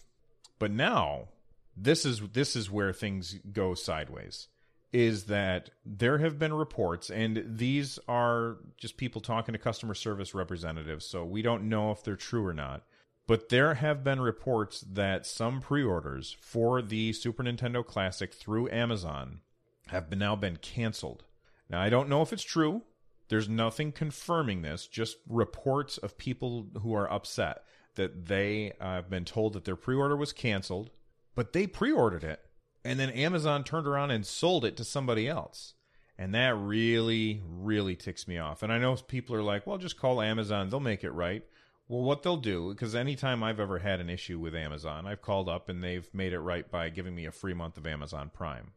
But 0.58 0.70
now, 0.70 1.28
this 1.76 2.06
is 2.06 2.20
this 2.32 2.56
is 2.56 2.70
where 2.70 2.92
things 2.92 3.36
go 3.52 3.74
sideways. 3.74 4.48
Is 4.92 5.24
that 5.24 5.70
there 5.84 6.18
have 6.18 6.38
been 6.38 6.54
reports, 6.54 7.10
and 7.10 7.44
these 7.46 7.98
are 8.08 8.58
just 8.78 8.96
people 8.96 9.20
talking 9.20 9.52
to 9.52 9.58
customer 9.58 9.94
service 9.94 10.34
representatives, 10.34 11.04
so 11.04 11.24
we 11.24 11.42
don't 11.42 11.68
know 11.68 11.90
if 11.90 12.04
they're 12.04 12.16
true 12.16 12.46
or 12.46 12.54
not. 12.54 12.84
But 13.26 13.48
there 13.48 13.74
have 13.74 14.04
been 14.04 14.20
reports 14.20 14.80
that 14.80 15.26
some 15.26 15.60
pre-orders 15.60 16.36
for 16.40 16.82
the 16.82 17.12
Super 17.12 17.42
Nintendo 17.42 17.84
Classic 17.84 18.32
through 18.32 18.70
Amazon 18.70 19.40
have 19.86 20.10
been, 20.10 20.18
now 20.18 20.36
been 20.36 20.56
canceled. 20.56 21.24
Now 21.70 21.80
I 21.80 21.88
don't 21.88 22.08
know 22.08 22.22
if 22.22 22.32
it's 22.32 22.42
true. 22.42 22.82
There's 23.28 23.48
nothing 23.48 23.92
confirming 23.92 24.62
this, 24.62 24.86
just 24.86 25.16
reports 25.26 25.96
of 25.96 26.18
people 26.18 26.68
who 26.82 26.94
are 26.94 27.10
upset 27.10 27.64
that 27.94 28.26
they 28.26 28.72
uh, 28.80 28.96
have 28.96 29.08
been 29.08 29.24
told 29.24 29.54
that 29.54 29.64
their 29.64 29.76
pre 29.76 29.96
order 29.96 30.16
was 30.16 30.32
canceled, 30.32 30.90
but 31.34 31.52
they 31.52 31.66
pre 31.66 31.90
ordered 31.90 32.24
it. 32.24 32.40
And 32.84 33.00
then 33.00 33.10
Amazon 33.10 33.64
turned 33.64 33.86
around 33.86 34.10
and 34.10 34.26
sold 34.26 34.64
it 34.64 34.76
to 34.76 34.84
somebody 34.84 35.26
else. 35.26 35.74
And 36.18 36.34
that 36.34 36.54
really, 36.56 37.42
really 37.48 37.96
ticks 37.96 38.28
me 38.28 38.38
off. 38.38 38.62
And 38.62 38.72
I 38.72 38.78
know 38.78 38.94
people 38.96 39.34
are 39.34 39.42
like, 39.42 39.66
well, 39.66 39.78
just 39.78 39.98
call 39.98 40.20
Amazon, 40.20 40.68
they'll 40.68 40.80
make 40.80 41.02
it 41.02 41.10
right. 41.10 41.42
Well, 41.86 42.02
what 42.02 42.22
they'll 42.22 42.38
do, 42.38 42.70
because 42.70 42.94
anytime 42.94 43.42
I've 43.42 43.60
ever 43.60 43.78
had 43.78 44.00
an 44.00 44.08
issue 44.08 44.38
with 44.38 44.54
Amazon, 44.54 45.06
I've 45.06 45.20
called 45.20 45.48
up 45.48 45.68
and 45.68 45.84
they've 45.84 46.08
made 46.14 46.32
it 46.32 46.40
right 46.40 46.70
by 46.70 46.88
giving 46.88 47.14
me 47.14 47.26
a 47.26 47.32
free 47.32 47.52
month 47.52 47.76
of 47.76 47.86
Amazon 47.86 48.30
Prime. 48.32 48.72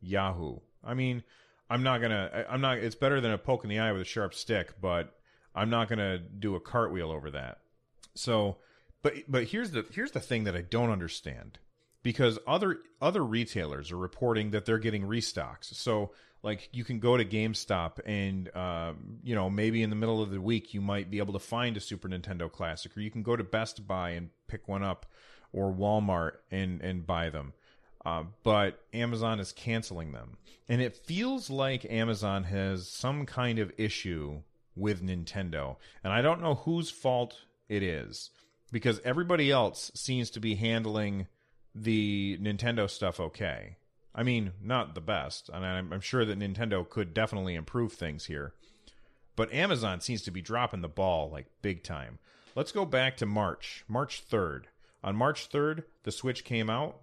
Yahoo. 0.00 0.58
I 0.82 0.94
mean, 0.94 1.22
I'm 1.70 1.82
not 1.82 2.00
gonna. 2.00 2.44
I'm 2.50 2.60
not. 2.60 2.78
It's 2.78 2.96
better 2.96 3.20
than 3.20 3.30
a 3.30 3.38
poke 3.38 3.62
in 3.64 3.70
the 3.70 3.78
eye 3.78 3.92
with 3.92 4.02
a 4.02 4.06
sharp 4.06 4.34
stick, 4.34 4.74
but 4.80 5.14
I'm 5.54 5.70
not 5.70 5.88
gonna 5.88 6.18
do 6.18 6.56
a 6.56 6.60
cartwheel 6.60 7.10
over 7.10 7.30
that. 7.30 7.60
So, 8.14 8.58
but 9.02 9.14
but 9.28 9.44
here's 9.44 9.70
the 9.70 9.86
here's 9.92 10.10
the 10.10 10.20
thing 10.20 10.44
that 10.44 10.56
I 10.56 10.62
don't 10.62 10.90
understand 10.90 11.60
because 12.02 12.38
other 12.46 12.78
other 13.00 13.24
retailers 13.24 13.92
are 13.92 13.96
reporting 13.96 14.50
that 14.50 14.66
they're 14.66 14.78
getting 14.78 15.04
restocks. 15.04 15.74
So 15.74 16.10
like 16.42 16.68
you 16.72 16.84
can 16.84 16.98
go 16.98 17.16
to 17.16 17.24
GameStop 17.24 18.00
and 18.04 18.50
uh, 18.54 18.92
you 19.22 19.34
know 19.34 19.48
maybe 19.48 19.82
in 19.82 19.90
the 19.90 19.96
middle 19.96 20.22
of 20.22 20.30
the 20.30 20.40
week 20.40 20.74
you 20.74 20.80
might 20.80 21.10
be 21.10 21.18
able 21.18 21.32
to 21.32 21.38
find 21.38 21.76
a 21.76 21.80
Super 21.80 22.08
Nintendo 22.08 22.50
Classic, 22.50 22.96
or 22.96 23.00
you 23.00 23.10
can 23.10 23.22
go 23.22 23.36
to 23.36 23.44
Best 23.44 23.86
Buy 23.86 24.10
and 24.10 24.30
pick 24.48 24.68
one 24.68 24.82
up, 24.82 25.06
or 25.52 25.72
Walmart 25.72 26.32
and 26.50 26.80
and 26.80 27.06
buy 27.06 27.30
them. 27.30 27.52
Uh, 28.04 28.24
but 28.42 28.80
Amazon 28.92 29.38
is 29.38 29.52
canceling 29.52 30.12
them. 30.12 30.36
And 30.68 30.80
it 30.80 30.96
feels 30.96 31.50
like 31.50 31.84
Amazon 31.88 32.44
has 32.44 32.88
some 32.88 33.26
kind 33.26 33.58
of 33.58 33.72
issue 33.78 34.42
with 34.74 35.02
Nintendo. 35.04 35.76
And 36.02 36.12
I 36.12 36.22
don't 36.22 36.42
know 36.42 36.54
whose 36.54 36.90
fault 36.90 37.36
it 37.68 37.82
is 37.82 38.30
because 38.72 39.00
everybody 39.04 39.50
else 39.50 39.92
seems 39.94 40.30
to 40.30 40.40
be 40.40 40.56
handling 40.56 41.28
the 41.74 42.38
Nintendo 42.40 42.90
stuff 42.90 43.20
okay. 43.20 43.76
I 44.14 44.22
mean, 44.22 44.52
not 44.62 44.94
the 44.94 45.00
best. 45.00 45.48
And 45.52 45.64
I'm, 45.64 45.92
I'm 45.92 46.00
sure 46.00 46.24
that 46.24 46.38
Nintendo 46.38 46.88
could 46.88 47.14
definitely 47.14 47.54
improve 47.54 47.92
things 47.92 48.26
here. 48.26 48.54
But 49.36 49.52
Amazon 49.52 50.00
seems 50.00 50.22
to 50.22 50.30
be 50.30 50.42
dropping 50.42 50.82
the 50.82 50.88
ball 50.88 51.30
like 51.30 51.46
big 51.62 51.82
time. 51.82 52.18
Let's 52.54 52.72
go 52.72 52.84
back 52.84 53.16
to 53.18 53.26
March, 53.26 53.84
March 53.88 54.22
3rd. 54.28 54.64
On 55.02 55.16
March 55.16 55.48
3rd, 55.50 55.84
the 56.02 56.12
Switch 56.12 56.44
came 56.44 56.68
out 56.68 57.00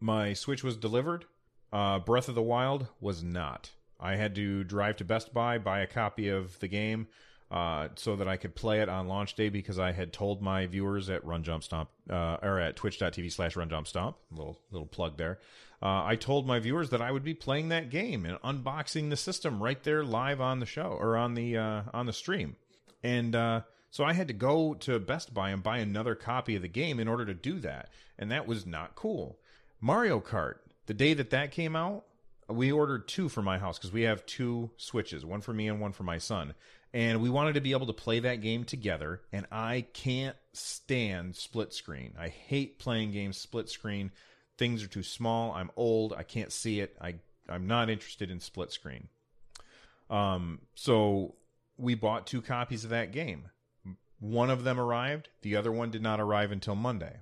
my 0.00 0.32
Switch 0.32 0.62
was 0.62 0.76
delivered. 0.76 1.24
Uh, 1.72 1.98
Breath 1.98 2.28
of 2.28 2.34
the 2.34 2.42
Wild 2.42 2.88
was 3.00 3.22
not. 3.22 3.70
I 3.98 4.16
had 4.16 4.34
to 4.34 4.62
drive 4.64 4.96
to 4.96 5.04
Best 5.04 5.32
Buy, 5.32 5.58
buy 5.58 5.80
a 5.80 5.86
copy 5.86 6.28
of 6.28 6.58
the 6.60 6.68
game, 6.68 7.08
uh, 7.50 7.88
so 7.94 8.16
that 8.16 8.26
I 8.26 8.36
could 8.36 8.54
play 8.54 8.80
it 8.80 8.88
on 8.88 9.06
launch 9.06 9.34
day 9.34 9.48
because 9.48 9.78
I 9.78 9.92
had 9.92 10.12
told 10.12 10.42
my 10.42 10.66
viewers 10.66 11.08
at 11.08 11.24
Run 11.24 11.44
Jump 11.44 11.62
Stomp 11.62 11.88
uh, 12.10 12.38
or 12.42 12.58
at 12.58 12.76
twitch.tv 12.76 13.32
slash 13.32 13.56
Run 13.56 13.70
Jump 13.70 13.86
Stomp, 13.86 14.16
little 14.30 14.58
little 14.70 14.86
plug 14.86 15.16
there. 15.16 15.38
Uh, 15.80 16.04
I 16.04 16.16
told 16.16 16.46
my 16.46 16.58
viewers 16.58 16.90
that 16.90 17.02
I 17.02 17.12
would 17.12 17.22
be 17.22 17.34
playing 17.34 17.68
that 17.68 17.90
game 17.90 18.24
and 18.24 18.40
unboxing 18.40 19.10
the 19.10 19.16
system 19.16 19.62
right 19.62 19.82
there 19.84 20.02
live 20.02 20.40
on 20.40 20.58
the 20.58 20.66
show 20.66 20.96
or 20.98 21.16
on 21.16 21.34
the 21.34 21.56
uh, 21.56 21.82
on 21.94 22.06
the 22.06 22.12
stream, 22.12 22.56
and 23.02 23.36
uh, 23.36 23.60
so 23.90 24.02
I 24.02 24.12
had 24.12 24.28
to 24.28 24.34
go 24.34 24.74
to 24.74 24.98
Best 24.98 25.32
Buy 25.32 25.50
and 25.50 25.62
buy 25.62 25.78
another 25.78 26.14
copy 26.14 26.56
of 26.56 26.62
the 26.62 26.68
game 26.68 26.98
in 26.98 27.08
order 27.08 27.24
to 27.24 27.34
do 27.34 27.60
that, 27.60 27.90
and 28.18 28.30
that 28.32 28.46
was 28.46 28.66
not 28.66 28.96
cool. 28.96 29.38
Mario 29.80 30.20
Kart, 30.20 30.56
the 30.86 30.94
day 30.94 31.14
that 31.14 31.30
that 31.30 31.52
came 31.52 31.76
out, 31.76 32.04
we 32.48 32.72
ordered 32.72 33.08
two 33.08 33.28
for 33.28 33.42
my 33.42 33.58
house 33.58 33.78
because 33.78 33.92
we 33.92 34.02
have 34.02 34.26
two 34.26 34.70
Switches, 34.76 35.24
one 35.24 35.40
for 35.40 35.52
me 35.52 35.68
and 35.68 35.80
one 35.80 35.92
for 35.92 36.04
my 36.04 36.18
son. 36.18 36.54
And 36.96 37.20
we 37.20 37.28
wanted 37.28 37.56
to 37.56 37.60
be 37.60 37.72
able 37.72 37.88
to 37.88 37.92
play 37.92 38.20
that 38.20 38.40
game 38.40 38.64
together. 38.64 39.20
And 39.30 39.44
I 39.52 39.84
can't 39.92 40.34
stand 40.54 41.36
split 41.36 41.74
screen. 41.74 42.14
I 42.18 42.28
hate 42.28 42.78
playing 42.78 43.12
games 43.12 43.36
split 43.36 43.68
screen. 43.68 44.12
Things 44.56 44.82
are 44.82 44.86
too 44.86 45.02
small. 45.02 45.52
I'm 45.52 45.70
old. 45.76 46.14
I 46.14 46.22
can't 46.22 46.50
see 46.50 46.80
it. 46.80 46.96
I, 46.98 47.16
I'm 47.50 47.66
not 47.66 47.90
interested 47.90 48.30
in 48.30 48.40
split 48.40 48.72
screen. 48.72 49.08
Um, 50.08 50.60
so 50.74 51.34
we 51.76 51.94
bought 51.94 52.26
two 52.26 52.40
copies 52.40 52.82
of 52.82 52.88
that 52.88 53.12
game. 53.12 53.50
One 54.18 54.48
of 54.48 54.64
them 54.64 54.80
arrived, 54.80 55.28
the 55.42 55.54
other 55.54 55.70
one 55.70 55.90
did 55.90 56.00
not 56.00 56.18
arrive 56.18 56.50
until 56.50 56.76
Monday. 56.76 57.20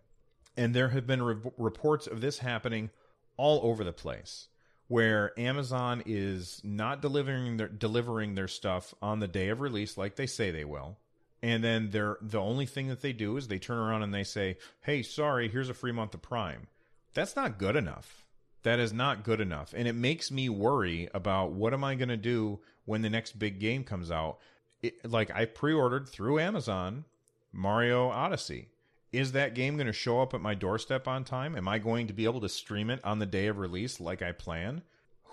And 0.57 0.73
there 0.73 0.91
have 0.91 1.09
been 1.09 1.25
re- 1.25 1.51
reports 1.59 2.07
of 2.07 2.21
this 2.21 2.39
happening 2.39 2.91
all 3.37 3.59
over 3.65 3.83
the 3.83 3.93
place 3.93 4.47
where 4.95 5.33
Amazon 5.37 6.05
is 6.07 6.61
not 6.63 7.03
delivering 7.03 7.57
their 7.57 7.67
delivering 7.67 8.37
their 8.37 8.47
stuff 8.47 8.95
on 9.03 9.19
the 9.19 9.27
day 9.27 9.49
of 9.49 9.61
release 9.61 9.99
like 9.99 10.15
they 10.15 10.27
say 10.27 10.53
they 10.53 10.65
will. 10.65 10.97
And 11.43 11.65
then 11.65 11.91
they're 11.91 12.17
the 12.23 12.39
only 12.39 12.65
thing 12.65 12.87
that 12.87 13.03
they 13.03 13.13
do 13.13 13.37
is 13.37 13.49
they 13.49 13.59
turn 13.59 13.77
around 13.77 14.05
and 14.05 14.15
they 14.15 14.23
say, 14.23 14.57
"Hey, 14.83 15.03
sorry, 15.03 15.49
here's 15.49 15.69
a 15.69 15.75
free 15.75 15.91
month 15.91 16.15
of 16.15 16.23
Prime." 16.23 16.69
That's 17.13 17.35
not 17.35 17.59
good 17.59 17.75
enough. 17.75 18.25
That 18.63 18.79
is 18.79 18.93
not 18.93 19.25
good 19.25 19.41
enough. 19.41 19.75
And 19.77 19.89
it 19.89 19.97
makes 19.97 20.31
me 20.31 20.49
worry 20.49 21.09
about 21.13 21.51
what 21.51 21.75
am 21.75 21.83
I 21.83 21.97
going 21.97 22.09
to 22.09 22.17
do 22.17 22.61
when 22.85 23.03
the 23.03 23.11
next 23.11 23.37
big 23.37 23.59
game 23.59 23.83
comes 23.83 24.13
out. 24.13 24.39
It, 24.81 25.11
like 25.11 25.33
I 25.35 25.47
pre-ordered 25.47 26.09
through 26.09 26.39
Amazon 26.39 27.05
Mario 27.53 28.11
Odyssey 28.11 28.69
is 29.15 29.33
that 29.33 29.55
game 29.55 29.77
going 29.77 29.87
to 29.87 29.93
show 29.93 30.21
up 30.21 30.35
at 30.35 30.41
my 30.41 30.55
doorstep 30.55 31.07
on 31.07 31.25
time? 31.25 31.57
Am 31.57 31.69
I 31.69 31.79
going 31.79 32.09
to 32.09 32.13
be 32.13 32.25
able 32.25 32.41
to 32.41 32.49
stream 32.49 32.91
it 32.91 33.01
on 33.05 33.21
the 33.21 33.27
day 33.27 33.47
of 33.47 33.59
release 33.59 34.01
like 34.01 34.23
I 34.23 34.33
plan? 34.33 34.83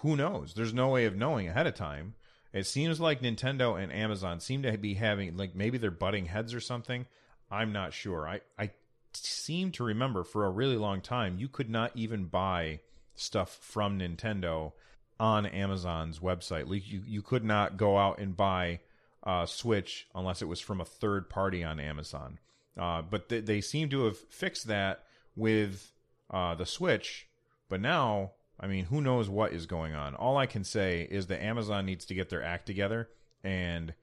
Who 0.02 0.16
knows? 0.16 0.54
There's 0.54 0.74
no 0.74 0.90
way 0.90 1.06
of 1.06 1.16
knowing 1.16 1.48
ahead 1.48 1.68
of 1.68 1.76
time. 1.76 2.14
It 2.54 2.66
seems 2.66 3.00
like 3.00 3.22
Nintendo 3.22 3.82
and 3.82 3.92
Amazon 3.92 4.40
seem 4.40 4.64
to 4.64 4.78
be 4.78 4.96
having 4.96 5.38
like 5.38 5.56
maybe 5.56 5.78
they're 5.78 5.90
butting 5.92 6.26
heads 6.26 6.54
or 6.54 6.60
something. 6.60 7.06
I'm 7.50 7.72
not 7.72 7.94
sure. 7.94 8.28
I 8.28 8.42
I 8.60 8.72
seem 9.14 9.72
to 9.72 9.84
remember 9.84 10.24
for 10.24 10.46
a 10.46 10.52
really 10.52 10.78
long 10.78 11.02
time 11.02 11.38
you 11.38 11.48
could 11.48 11.70
not 11.70 11.92
even 11.96 12.26
buy 12.26 12.80
stuff 13.16 13.58
from 13.62 14.00
Nintendo 14.00 14.74
on 15.20 15.46
Amazon's 15.46 16.20
website. 16.20 16.70
Like 16.70 16.88
you 16.88 17.02
you 17.06 17.22
could 17.22 17.44
not 17.44 17.78
go 17.78 17.98
out 17.98 18.20
and 18.20 18.36
buy 18.36 18.80
a 19.24 19.48
Switch 19.48 20.08
unless 20.14 20.42
it 20.42 20.48
was 20.48 20.60
from 20.60 20.82
a 20.82 20.86
third 20.86 21.30
party 21.30 21.64
on 21.64 21.80
Amazon. 21.80 22.40
Uh, 22.78 23.02
but 23.02 23.30
they, 23.30 23.40
they 23.40 23.62
seem 23.62 23.90
to 23.90 24.06
have 24.06 24.18
fixed 24.18 24.68
that 24.68 25.04
with 25.36 25.92
uh, 26.30 26.56
the 26.56 26.66
Switch. 26.66 27.28
But 27.70 27.82
now, 27.82 28.32
I 28.60 28.68
mean, 28.68 28.86
who 28.86 29.02
knows 29.02 29.30
what 29.30 29.54
is 29.54 29.66
going 29.66 29.94
on? 29.94 30.16
All 30.16 30.38
I 30.38 30.46
can 30.46 30.64
say 30.64 31.08
is 31.10 31.28
that 31.28 31.44
Amazon 31.44 31.86
needs 31.86 32.06
to 32.06 32.14
get 32.14 32.30
their 32.30 32.44
act 32.44 32.66
together 32.66 33.10
and 33.44 33.94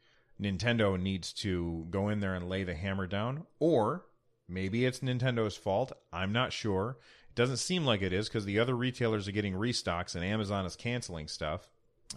Nintendo 0.41 1.01
needs 1.01 1.33
to 1.35 1.87
go 1.91 2.09
in 2.09 2.21
there 2.21 2.35
and 2.35 2.49
lay 2.49 2.65
the 2.65 2.75
hammer 2.75 3.07
down. 3.07 3.47
Or 3.59 4.05
maybe 4.49 4.85
it's 4.85 5.01
Nintendo's 5.01 5.57
fault. 5.57 5.93
I'm 6.13 6.33
not 6.33 6.53
sure. 6.53 6.99
It 7.31 7.35
doesn't 7.35 7.59
seem 7.59 7.85
like 7.85 8.03
it 8.03 8.13
is 8.13 8.29
because 8.29 8.45
the 8.45 8.59
other 8.59 8.75
retailers 8.75 9.29
are 9.29 9.33
getting 9.33 9.55
restocks 9.55 10.15
and 10.15 10.25
Amazon 10.25 10.67
is 10.67 10.77
canceling 10.77 11.29
stuff. 11.29 11.69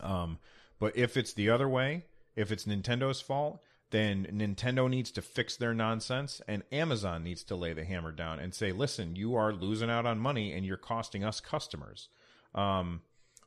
Um, 0.01 0.39
but 0.79 0.95
if 0.97 1.17
it's 1.17 1.33
the 1.33 1.49
other 1.49 1.69
way, 1.69 2.05
if 2.35 2.51
it's 2.51 2.65
Nintendo's 2.65 3.21
fault, 3.21 3.61
then 3.91 4.27
Nintendo 4.31 4.89
needs 4.89 5.11
to 5.11 5.21
fix 5.21 5.55
their 5.55 5.73
nonsense 5.73 6.41
and 6.47 6.63
Amazon 6.71 7.23
needs 7.23 7.43
to 7.43 7.55
lay 7.55 7.73
the 7.73 7.85
hammer 7.85 8.11
down 8.11 8.39
and 8.39 8.53
say, 8.53 8.71
listen, 8.71 9.15
you 9.15 9.35
are 9.35 9.53
losing 9.53 9.89
out 9.89 10.05
on 10.05 10.17
money 10.17 10.53
and 10.53 10.65
you're 10.65 10.77
costing 10.77 11.23
us 11.23 11.39
customers. 11.39 12.09
Um, 12.55 13.01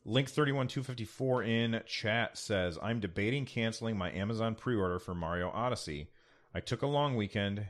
Link 0.05 0.29
31254 0.29 1.43
in 1.43 1.83
chat 1.87 2.37
says, 2.37 2.79
I'm 2.83 3.01
debating 3.01 3.47
canceling 3.47 3.97
my 3.97 4.13
Amazon 4.13 4.55
pre 4.55 4.77
order 4.77 4.99
for 4.99 5.15
Mario 5.15 5.51
Odyssey. 5.51 6.09
I 6.55 6.61
took 6.61 6.83
a 6.83 6.87
long 6.87 7.17
weekend 7.17 7.67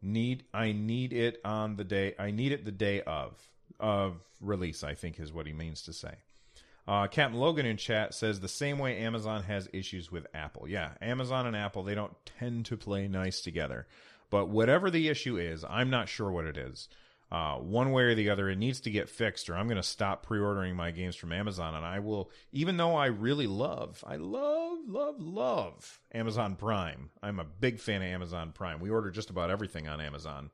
Need 0.00 0.44
I 0.54 0.70
need 0.72 1.12
it 1.12 1.40
on 1.44 1.74
the 1.74 1.82
day 1.82 2.14
I 2.20 2.30
need 2.30 2.52
it 2.52 2.64
the 2.64 2.70
day 2.70 3.02
of 3.02 3.36
of 3.80 4.22
release, 4.40 4.84
I 4.84 4.94
think 4.94 5.18
is 5.18 5.32
what 5.32 5.46
he 5.46 5.52
means 5.52 5.82
to 5.82 5.92
say. 5.92 6.14
Uh, 6.88 7.06
Captain 7.06 7.38
Logan 7.38 7.66
in 7.66 7.76
chat 7.76 8.14
says 8.14 8.40
the 8.40 8.48
same 8.48 8.78
way 8.78 8.96
Amazon 9.00 9.42
has 9.42 9.68
issues 9.74 10.10
with 10.10 10.26
Apple. 10.32 10.66
Yeah, 10.66 10.92
Amazon 11.02 11.46
and 11.46 11.54
Apple, 11.54 11.82
they 11.82 11.94
don't 11.94 12.14
tend 12.38 12.64
to 12.66 12.78
play 12.78 13.06
nice 13.08 13.42
together. 13.42 13.86
But 14.30 14.48
whatever 14.48 14.90
the 14.90 15.08
issue 15.08 15.36
is, 15.36 15.66
I'm 15.68 15.90
not 15.90 16.08
sure 16.08 16.32
what 16.32 16.46
it 16.46 16.56
is. 16.56 16.88
Uh, 17.30 17.56
one 17.56 17.92
way 17.92 18.04
or 18.04 18.14
the 18.14 18.30
other, 18.30 18.48
it 18.48 18.56
needs 18.56 18.80
to 18.80 18.90
get 18.90 19.10
fixed, 19.10 19.50
or 19.50 19.54
I'm 19.54 19.66
going 19.66 19.76
to 19.76 19.82
stop 19.82 20.22
pre 20.22 20.40
ordering 20.40 20.76
my 20.76 20.90
games 20.90 21.14
from 21.14 21.30
Amazon. 21.30 21.74
And 21.74 21.84
I 21.84 21.98
will, 21.98 22.30
even 22.52 22.78
though 22.78 22.96
I 22.96 23.06
really 23.06 23.46
love, 23.46 24.02
I 24.06 24.16
love, 24.16 24.78
love, 24.86 25.20
love 25.20 26.00
Amazon 26.14 26.56
Prime. 26.56 27.10
I'm 27.22 27.38
a 27.38 27.44
big 27.44 27.80
fan 27.80 28.00
of 28.00 28.08
Amazon 28.08 28.52
Prime. 28.52 28.80
We 28.80 28.88
order 28.88 29.10
just 29.10 29.28
about 29.28 29.50
everything 29.50 29.88
on 29.88 30.00
Amazon. 30.00 30.48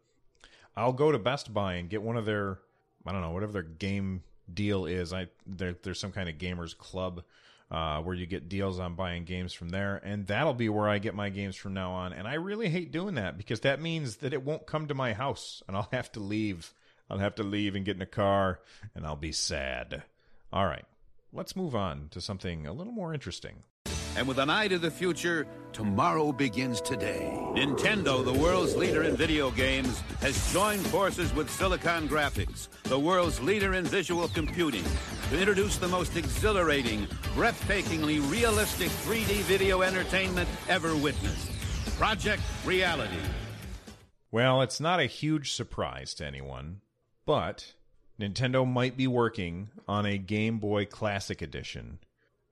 I'll 0.77 0.93
go 0.93 1.13
to 1.13 1.19
Best 1.21 1.55
Buy 1.55 1.75
and 1.75 1.89
get 1.89 2.03
one 2.03 2.17
of 2.17 2.25
their, 2.25 2.59
I 3.07 3.13
don't 3.13 3.21
know, 3.21 3.31
whatever 3.31 3.53
their 3.53 3.63
game 3.63 4.25
deal 4.53 4.87
is. 4.87 5.13
I 5.13 5.29
there, 5.47 5.77
there's 5.83 6.01
some 6.01 6.13
kind 6.13 6.29
of 6.29 6.37
gamers 6.37 6.77
club 6.77 7.23
uh, 7.71 8.01
where 8.01 8.15
you 8.15 8.27
get 8.27 8.49
deals 8.49 8.79
on 8.79 8.95
buying 8.95 9.25
games 9.25 9.53
from 9.53 9.71
there, 9.71 10.01
and 10.05 10.27
that'll 10.27 10.55
be 10.55 10.69
where 10.69 10.89
I 10.89 10.99
get 10.99 11.15
my 11.15 11.31
games 11.31 11.57
from 11.57 11.75
now 11.75 11.93
on. 11.93 12.13
And 12.13 12.29
I 12.29 12.35
really 12.35 12.69
hate 12.69 12.93
doing 12.93 13.15
that 13.17 13.37
because 13.37 13.61
that 13.61 13.81
means 13.81 14.17
that 14.17 14.33
it 14.33 14.43
won't 14.43 14.67
come 14.67 14.87
to 14.89 14.95
my 14.95 15.13
house, 15.13 15.63
and 15.67 15.77
I'll 15.77 15.89
have 15.93 16.13
to 16.13 16.21
leave. 16.21 16.73
I'll 17.11 17.19
have 17.19 17.35
to 17.37 17.43
leave 17.43 17.75
and 17.75 17.85
get 17.85 17.97
in 17.97 18.03
a 18.03 18.07
car, 18.07 18.61
and 18.95 19.07
I'll 19.07 19.17
be 19.17 19.33
sad. 19.33 20.05
All 20.53 20.67
right, 20.67 20.87
let's 21.33 21.57
move 21.57 21.75
on 21.75 22.09
to 22.11 22.21
something 22.21 22.67
a 22.67 22.73
little 22.73 22.93
more 22.93 23.13
interesting. 23.13 23.65
And 24.17 24.29
with 24.29 24.39
an 24.39 24.49
eye 24.49 24.69
to 24.69 24.79
the 24.79 24.91
future, 24.91 25.45
tomorrow 25.73 26.31
begins 26.31 26.81
today. 26.81 27.33
Nintendo, 27.55 28.25
the 28.25 28.33
world's 28.33 28.77
leader 28.77 29.03
in 29.03 29.17
video 29.17 29.51
games, 29.51 30.01
has 30.21 30.53
joined 30.53 30.87
forces 30.87 31.35
with 31.35 31.51
Silicon 31.51 32.09
Graphics, 32.09 32.69
the 32.85 32.99
world's 32.99 33.41
leader 33.41 33.75
in 33.75 33.85
visual 33.85 34.29
computing, 34.29 34.85
to 35.31 35.39
introduce 35.39 35.79
the 35.79 35.89
most 35.89 36.17
exhilarating, 36.17 37.07
breathtakingly 37.35 38.21
realistic 38.31 38.89
3D 38.89 39.43
video 39.43 39.83
entertainment 39.83 40.49
ever 40.69 40.97
witnessed 40.97 41.51
Project 41.99 42.43
Reality. 42.65 43.19
Well, 44.31 44.63
it's 44.63 44.81
not 44.81 45.01
a 45.01 45.07
huge 45.07 45.53
surprise 45.53 46.15
to 46.15 46.27
anyone, 46.27 46.83
but 47.27 47.75
Nintendo 48.21 48.67
might 48.67 48.97
be 48.97 49.09
working 49.09 49.71
on 49.89 50.07
a 50.07 50.19
Game 50.19 50.59
Boy 50.61 50.85
Classic 50.85 51.43
Edition 51.43 51.99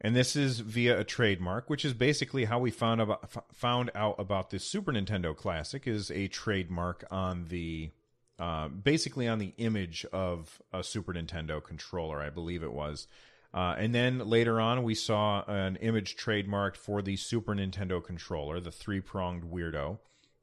and 0.05 0.17
this 0.17 0.35
is 0.35 0.59
via 0.59 0.99
a 0.99 1.05
trademark, 1.05 1.71
which 1.71 1.85
is 1.85 1.95
basically 1.95 2.45
how 2.45 2.59
we 2.59 2.73
found 2.73 3.01
about 3.01 3.55
found 3.55 3.91
out 3.95 4.17
about 4.19 4.51
this 4.51 4.65
Super 4.65 4.93
Nintendo 4.93 5.35
Classic 5.35 5.87
is 5.87 6.11
a 6.11 6.27
trademark 6.27 7.05
on 7.11 7.47
the 7.49 7.93
uh, 8.39 8.67
basically 8.67 9.29
on 9.29 9.39
the 9.39 9.55
image 9.59 10.05
of 10.13 10.61
a 10.73 10.83
Super 10.83 11.15
Nintendo 11.15 11.63
controller, 11.63 12.21
I 12.21 12.31
believe 12.31 12.65
it 12.65 12.73
was. 12.73 13.07
Uh, 13.55 13.77
and 13.79 13.95
then 13.95 14.19
later 14.19 14.61
on, 14.61 14.83
we 14.83 14.95
saw 14.95 15.45
an 15.47 15.77
image 15.77 16.17
trademarked 16.17 16.77
for 16.77 17.01
the 17.01 17.17
Super 17.17 17.55
Nintendo 17.55 18.03
controller, 18.03 18.59
the 18.59 18.73
three 18.73 19.01
pronged 19.01 19.45
weirdo. 19.45 19.99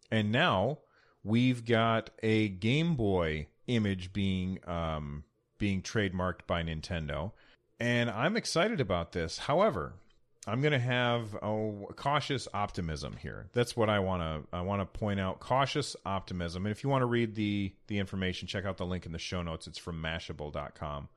And 0.10 0.32
now 0.32 0.78
we've 1.24 1.66
got 1.66 2.12
a 2.24 2.48
Game 2.48 2.96
Boy 2.96 3.48
image 3.68 4.14
being 4.14 4.60
um, 4.66 5.26
being 5.58 5.82
trademarked 5.82 6.48
by 6.48 6.64
Nintendo 6.64 7.34
and 7.80 8.10
I'm 8.10 8.36
excited 8.36 8.82
about 8.82 9.12
this. 9.12 9.38
However, 9.38 9.94
I'm 10.48 10.62
going 10.62 10.74
to 10.74 10.80
have 10.80 11.36
a 11.36 11.94
cautious 11.96 12.48
optimism 12.54 13.18
here. 13.18 13.48
That's 13.54 13.76
what 13.76 13.90
I 13.90 14.00
want 14.00 14.22
to 14.22 14.56
I 14.56 14.62
want 14.62 14.82
to 14.82 15.00
point 15.00 15.20
out 15.20 15.40
cautious 15.40 15.96
optimism. 16.06 16.66
And 16.66 16.72
if 16.72 16.84
you 16.84 16.90
want 16.90 17.04
to 17.04 17.08
read 17.08 17.36
the 17.36 17.74
the 17.88 18.00
information, 18.00 18.48
check 18.48 18.66
out 18.66 18.78
the 18.78 18.86
link 18.86 19.06
in 19.06 19.12
the 19.12 19.20
show 19.20 19.42
notes. 19.42 19.68
It's 19.68 19.78
from 19.78 20.02
mashable.com. 20.02 21.10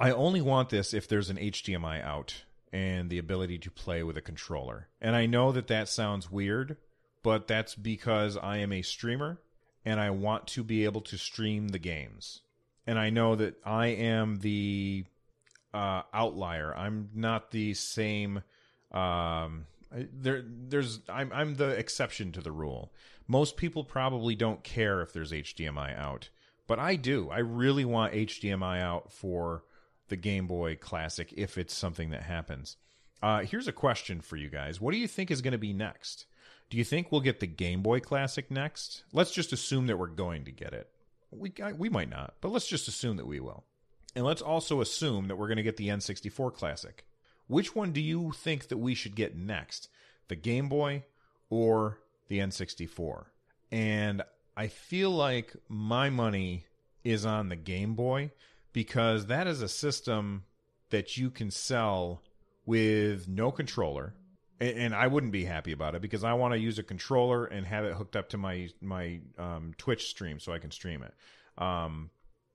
I 0.00 0.12
only 0.12 0.40
want 0.40 0.70
this 0.70 0.94
if 0.94 1.08
there's 1.08 1.30
an 1.30 1.36
HDMI 1.36 2.02
out 2.02 2.44
and 2.72 3.10
the 3.10 3.18
ability 3.18 3.58
to 3.58 3.70
play 3.70 4.02
with 4.02 4.16
a 4.16 4.22
controller. 4.22 4.88
And 5.00 5.16
I 5.16 5.26
know 5.26 5.52
that 5.52 5.66
that 5.68 5.88
sounds 5.88 6.30
weird, 6.30 6.76
but 7.22 7.48
that's 7.48 7.74
because 7.74 8.36
I 8.36 8.58
am 8.58 8.72
a 8.72 8.82
streamer 8.82 9.40
and 9.84 10.00
I 10.00 10.10
want 10.10 10.46
to 10.48 10.62
be 10.62 10.84
able 10.84 11.00
to 11.02 11.18
stream 11.18 11.68
the 11.68 11.78
games. 11.78 12.42
And 12.86 12.98
I 12.98 13.10
know 13.10 13.34
that 13.36 13.56
I 13.64 13.88
am 13.88 14.36
the 14.36 15.04
uh, 15.74 16.02
outlier. 16.12 16.74
I'm 16.76 17.10
not 17.14 17.50
the 17.50 17.74
same. 17.74 18.42
Um, 18.92 19.66
there, 19.90 20.42
there's. 20.44 21.00
I'm 21.08 21.32
I'm 21.32 21.54
the 21.56 21.70
exception 21.70 22.32
to 22.32 22.40
the 22.40 22.52
rule. 22.52 22.92
Most 23.26 23.56
people 23.56 23.84
probably 23.84 24.34
don't 24.34 24.64
care 24.64 25.02
if 25.02 25.12
there's 25.12 25.32
HDMI 25.32 25.96
out, 25.98 26.30
but 26.66 26.78
I 26.78 26.96
do. 26.96 27.28
I 27.30 27.38
really 27.38 27.84
want 27.84 28.14
HDMI 28.14 28.80
out 28.80 29.12
for 29.12 29.64
the 30.08 30.16
Game 30.16 30.46
Boy 30.46 30.76
Classic 30.76 31.32
if 31.36 31.58
it's 31.58 31.74
something 31.74 32.10
that 32.10 32.22
happens. 32.22 32.76
Uh, 33.22 33.40
here's 33.40 33.68
a 33.68 33.72
question 33.72 34.20
for 34.20 34.36
you 34.36 34.48
guys. 34.48 34.80
What 34.80 34.92
do 34.92 34.98
you 34.98 35.08
think 35.08 35.30
is 35.30 35.42
going 35.42 35.52
to 35.52 35.58
be 35.58 35.72
next? 35.72 36.26
Do 36.70 36.78
you 36.78 36.84
think 36.84 37.10
we'll 37.10 37.20
get 37.20 37.40
the 37.40 37.46
Game 37.46 37.82
Boy 37.82 38.00
Classic 38.00 38.50
next? 38.50 39.04
Let's 39.12 39.32
just 39.32 39.52
assume 39.52 39.86
that 39.86 39.98
we're 39.98 40.06
going 40.06 40.44
to 40.44 40.52
get 40.52 40.72
it. 40.72 40.88
We 41.30 41.52
we 41.76 41.88
might 41.88 42.08
not, 42.08 42.34
but 42.40 42.50
let's 42.50 42.66
just 42.66 42.88
assume 42.88 43.16
that 43.18 43.26
we 43.26 43.40
will. 43.40 43.64
And 44.18 44.26
let's 44.26 44.42
also 44.42 44.80
assume 44.80 45.28
that 45.28 45.36
we're 45.36 45.46
going 45.46 45.58
to 45.58 45.62
get 45.62 45.76
the 45.76 45.86
N64 45.86 46.52
Classic. 46.52 47.04
Which 47.46 47.76
one 47.76 47.92
do 47.92 48.00
you 48.00 48.32
think 48.32 48.66
that 48.66 48.78
we 48.78 48.96
should 48.96 49.14
get 49.14 49.36
next? 49.36 49.88
The 50.26 50.34
Game 50.34 50.68
Boy 50.68 51.04
or 51.50 52.00
the 52.26 52.40
N64? 52.40 53.26
And 53.70 54.22
I 54.56 54.66
feel 54.66 55.12
like 55.12 55.54
my 55.68 56.10
money 56.10 56.66
is 57.04 57.24
on 57.24 57.48
the 57.48 57.54
Game 57.54 57.94
Boy 57.94 58.32
because 58.72 59.26
that 59.26 59.46
is 59.46 59.62
a 59.62 59.68
system 59.68 60.42
that 60.90 61.16
you 61.16 61.30
can 61.30 61.52
sell 61.52 62.20
with 62.66 63.28
no 63.28 63.52
controller. 63.52 64.14
And, 64.58 64.96
I 64.96 65.06
wouldn't 65.06 65.30
be 65.30 65.44
happy 65.44 65.70
about 65.70 65.94
it 65.94 66.02
because 66.02 66.24
I 66.24 66.32
want 66.32 66.54
to 66.54 66.58
use 66.58 66.80
a 66.80 66.82
controller 66.82 67.44
and 67.44 67.64
have 67.68 67.84
it 67.84 67.94
hooked 67.94 68.16
up 68.16 68.30
to 68.30 68.36
my 68.36 68.70
my 68.80 69.20
um, 69.38 69.74
Twitch 69.78 70.08
stream 70.08 70.40
so 70.40 70.52
I 70.52 70.58
can 70.58 70.72
stream 70.72 71.04
it. 71.04 71.14
Um, 71.62 72.10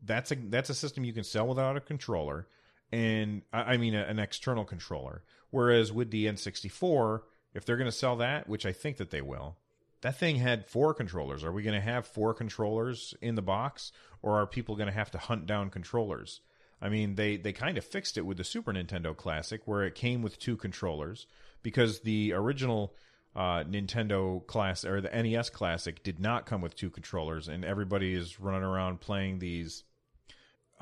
that's 0.05 0.31
a 0.31 0.35
that's 0.35 0.69
a 0.69 0.73
system 0.75 1.03
you 1.03 1.13
can 1.13 1.23
sell 1.23 1.47
without 1.47 1.77
a 1.77 1.81
controller, 1.81 2.47
and 2.91 3.41
I, 3.51 3.77
mean 3.77 3.95
a, 3.95 4.03
an 4.03 4.19
external 4.19 4.65
controller. 4.65 5.23
Whereas 5.49 5.91
with 5.91 6.11
the 6.11 6.25
N64, 6.25 7.21
if 7.53 7.65
they're 7.65 7.77
going 7.77 7.89
to 7.89 7.95
sell 7.95 8.17
that, 8.17 8.47
which 8.47 8.65
I 8.65 8.73
think 8.73 8.97
that 8.97 9.11
they 9.11 9.21
will, 9.21 9.57
that 10.01 10.17
thing 10.17 10.37
had 10.37 10.67
four 10.67 10.93
controllers. 10.93 11.43
Are 11.43 11.51
we 11.51 11.63
going 11.63 11.79
to 11.79 11.81
have 11.81 12.05
four 12.05 12.33
controllers 12.33 13.13
in 13.21 13.35
the 13.35 13.41
box, 13.41 13.91
or 14.21 14.39
are 14.39 14.47
people 14.47 14.75
going 14.75 14.87
to 14.87 14.93
have 14.93 15.11
to 15.11 15.17
hunt 15.17 15.45
down 15.45 15.69
controllers? 15.69 16.41
I 16.81 16.89
mean, 16.89 17.15
they 17.15 17.37
they 17.37 17.53
kind 17.53 17.77
of 17.77 17.85
fixed 17.85 18.17
it 18.17 18.25
with 18.25 18.37
the 18.37 18.43
Super 18.43 18.73
Nintendo 18.73 19.15
Classic, 19.15 19.61
where 19.65 19.83
it 19.83 19.95
came 19.95 20.21
with 20.21 20.39
two 20.39 20.57
controllers, 20.57 21.27
because 21.61 22.01
the 22.01 22.33
original 22.33 22.93
uh, 23.35 23.63
Nintendo 23.63 24.45
class 24.45 24.85
or 24.85 25.01
the 25.01 25.09
NES 25.09 25.49
Classic 25.49 26.03
did 26.03 26.19
not 26.19 26.45
come 26.45 26.61
with 26.61 26.75
two 26.75 26.89
controllers, 26.89 27.47
and 27.47 27.63
everybody 27.63 28.13
is 28.13 28.39
running 28.39 28.63
around 28.63 28.99
playing 28.99 29.39
these 29.39 29.83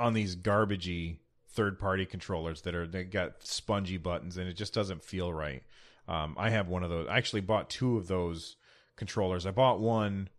on 0.02 0.14
these 0.14 0.36
garbagey 0.36 1.18
third 1.50 1.80
party 1.80 2.06
controllers 2.06 2.62
that 2.62 2.76
are 2.76 2.88
they 2.88 3.04
got 3.04 3.44
spongy 3.44 3.98
buttons 3.98 4.38
and 4.38 4.48
it 4.48 4.54
just 4.54 4.74
doesn't 4.74 5.04
feel 5.04 5.32
right. 5.32 5.64
Um, 6.08 6.36
I 6.38 6.50
have 6.50 6.68
one 6.68 6.84
of 6.84 6.90
those. 6.90 7.08
I 7.08 7.18
actually 7.18 7.42
bought 7.42 7.70
two 7.70 7.98
of 7.98 8.08
those 8.08 8.56
controllers. 8.96 9.46
I 9.46 9.52
bought 9.52 9.80
one 9.80 10.30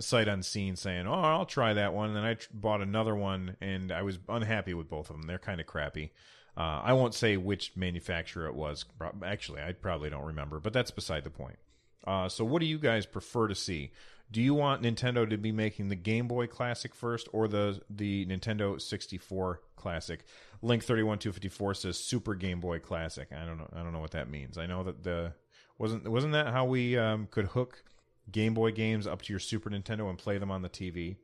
sight 0.00 0.28
unseen 0.28 0.76
saying, 0.76 1.06
"Oh, 1.06 1.12
I'll 1.12 1.46
try 1.46 1.74
that 1.74 1.94
one." 1.94 2.08
And 2.08 2.16
then 2.16 2.24
I 2.24 2.34
tr- 2.34 2.48
bought 2.52 2.80
another 2.80 3.14
one 3.14 3.56
and 3.60 3.92
I 3.92 4.02
was 4.02 4.18
unhappy 4.28 4.74
with 4.74 4.88
both 4.88 5.10
of 5.10 5.16
them. 5.16 5.26
They're 5.26 5.38
kind 5.38 5.60
of 5.60 5.66
crappy. 5.66 6.12
Uh, 6.56 6.80
I 6.82 6.92
won't 6.92 7.14
say 7.14 7.36
which 7.36 7.76
manufacturer 7.76 8.46
it 8.46 8.54
was. 8.54 8.84
Actually, 9.24 9.62
I 9.62 9.72
probably 9.72 10.10
don't 10.10 10.24
remember, 10.24 10.58
but 10.58 10.72
that's 10.72 10.90
beside 10.90 11.22
the 11.22 11.30
point. 11.30 11.58
Uh, 12.04 12.28
so, 12.28 12.44
what 12.44 12.60
do 12.60 12.66
you 12.66 12.78
guys 12.78 13.06
prefer 13.06 13.46
to 13.46 13.54
see? 13.54 13.92
Do 14.30 14.42
you 14.42 14.54
want 14.54 14.82
Nintendo 14.82 15.28
to 15.28 15.38
be 15.38 15.52
making 15.52 15.88
the 15.88 15.96
Game 15.96 16.28
Boy 16.28 16.46
Classic 16.46 16.94
first 16.94 17.28
or 17.32 17.48
the 17.48 17.80
the 17.88 18.26
Nintendo 18.26 18.80
64 18.80 19.60
Classic? 19.76 20.24
Link 20.60 20.82
31254 20.82 21.74
says 21.74 21.98
Super 21.98 22.34
Game 22.34 22.60
Boy 22.60 22.78
Classic. 22.78 23.28
I 23.32 23.44
don't 23.44 23.58
know. 23.58 23.68
I 23.72 23.82
don't 23.82 23.92
know 23.92 24.00
what 24.00 24.10
that 24.10 24.28
means. 24.28 24.58
I 24.58 24.66
know 24.66 24.82
that 24.84 25.02
the 25.02 25.32
wasn't 25.78 26.08
wasn't 26.08 26.34
that 26.34 26.48
how 26.48 26.66
we 26.66 26.98
um, 26.98 27.28
could 27.30 27.46
hook 27.46 27.84
Game 28.30 28.54
Boy 28.54 28.72
games 28.72 29.06
up 29.06 29.22
to 29.22 29.32
your 29.32 29.40
Super 29.40 29.70
Nintendo 29.70 30.08
and 30.08 30.18
play 30.18 30.36
them 30.38 30.50
on 30.50 30.62
the 30.62 30.68
TV? 30.68 31.16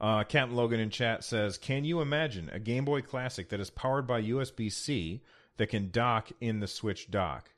Uh, 0.00 0.24
Captain 0.24 0.56
Logan 0.56 0.80
in 0.80 0.90
chat 0.90 1.24
says, 1.24 1.58
"Can 1.58 1.84
you 1.84 2.00
imagine 2.00 2.48
a 2.50 2.58
Game 2.58 2.84
Boy 2.84 3.02
Classic 3.02 3.48
that 3.50 3.60
is 3.60 3.70
powered 3.70 4.06
by 4.06 4.22
USB 4.22 4.70
C 4.72 5.22
that 5.56 5.68
can 5.68 5.90
dock 5.90 6.30
in 6.40 6.60
the 6.60 6.66
Switch 6.66 7.10
dock?" 7.10 7.50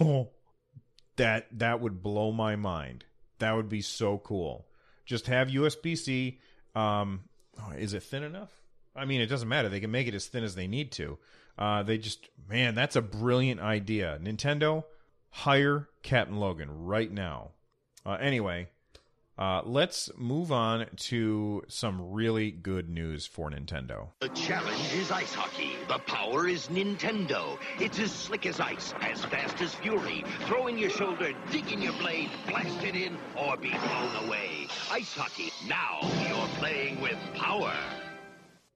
Oh, 0.00 0.30
that 1.16 1.46
that 1.58 1.80
would 1.80 2.02
blow 2.02 2.32
my 2.32 2.56
mind. 2.56 3.04
That 3.38 3.54
would 3.56 3.68
be 3.68 3.82
so 3.82 4.18
cool. 4.18 4.66
Just 5.04 5.26
have 5.26 5.48
USB 5.48 5.96
C. 5.96 6.38
Um, 6.74 7.22
oh, 7.60 7.72
is 7.72 7.94
it 7.94 8.02
thin 8.02 8.22
enough? 8.22 8.50
I 8.94 9.04
mean, 9.04 9.20
it 9.20 9.26
doesn't 9.26 9.48
matter. 9.48 9.68
They 9.68 9.80
can 9.80 9.90
make 9.90 10.08
it 10.08 10.14
as 10.14 10.26
thin 10.26 10.44
as 10.44 10.54
they 10.54 10.66
need 10.66 10.92
to. 10.92 11.18
Uh, 11.56 11.82
they 11.82 11.98
just, 11.98 12.28
man, 12.48 12.74
that's 12.74 12.96
a 12.96 13.02
brilliant 13.02 13.60
idea. 13.60 14.18
Nintendo, 14.22 14.84
hire 15.30 15.88
Captain 16.02 16.38
Logan 16.38 16.84
right 16.84 17.10
now. 17.10 17.50
Uh, 18.04 18.12
anyway, 18.20 18.68
Uh, 19.38 19.62
let's 19.64 20.10
move 20.16 20.50
on 20.50 20.86
to 20.96 21.62
some 21.68 22.10
really 22.10 22.50
good 22.50 22.88
news 22.88 23.24
for 23.24 23.48
Nintendo. 23.48 24.08
The 24.20 24.30
challenge 24.30 24.92
is 24.94 25.12
ice 25.12 25.32
hockey. 25.32 25.76
The 25.86 26.00
power 26.00 26.48
is 26.48 26.66
Nintendo. 26.66 27.56
It's 27.78 28.00
as 28.00 28.10
slick 28.10 28.46
as 28.46 28.58
ice, 28.58 28.92
as 29.00 29.24
fast 29.26 29.60
as 29.60 29.72
fury. 29.76 30.24
Throw 30.46 30.66
in 30.66 30.76
your 30.76 30.90
shoulder, 30.90 31.32
dig 31.52 31.70
in 31.70 31.80
your 31.80 31.92
blade, 31.94 32.30
blast 32.48 32.82
it 32.82 32.96
in, 32.96 33.16
or 33.36 33.56
be 33.56 33.70
blown 33.70 34.26
away. 34.26 34.66
Ice 34.90 35.14
hockey. 35.14 35.52
Now 35.68 36.00
you're 36.28 36.48
playing 36.58 37.00
with 37.00 37.16
power. 37.34 37.72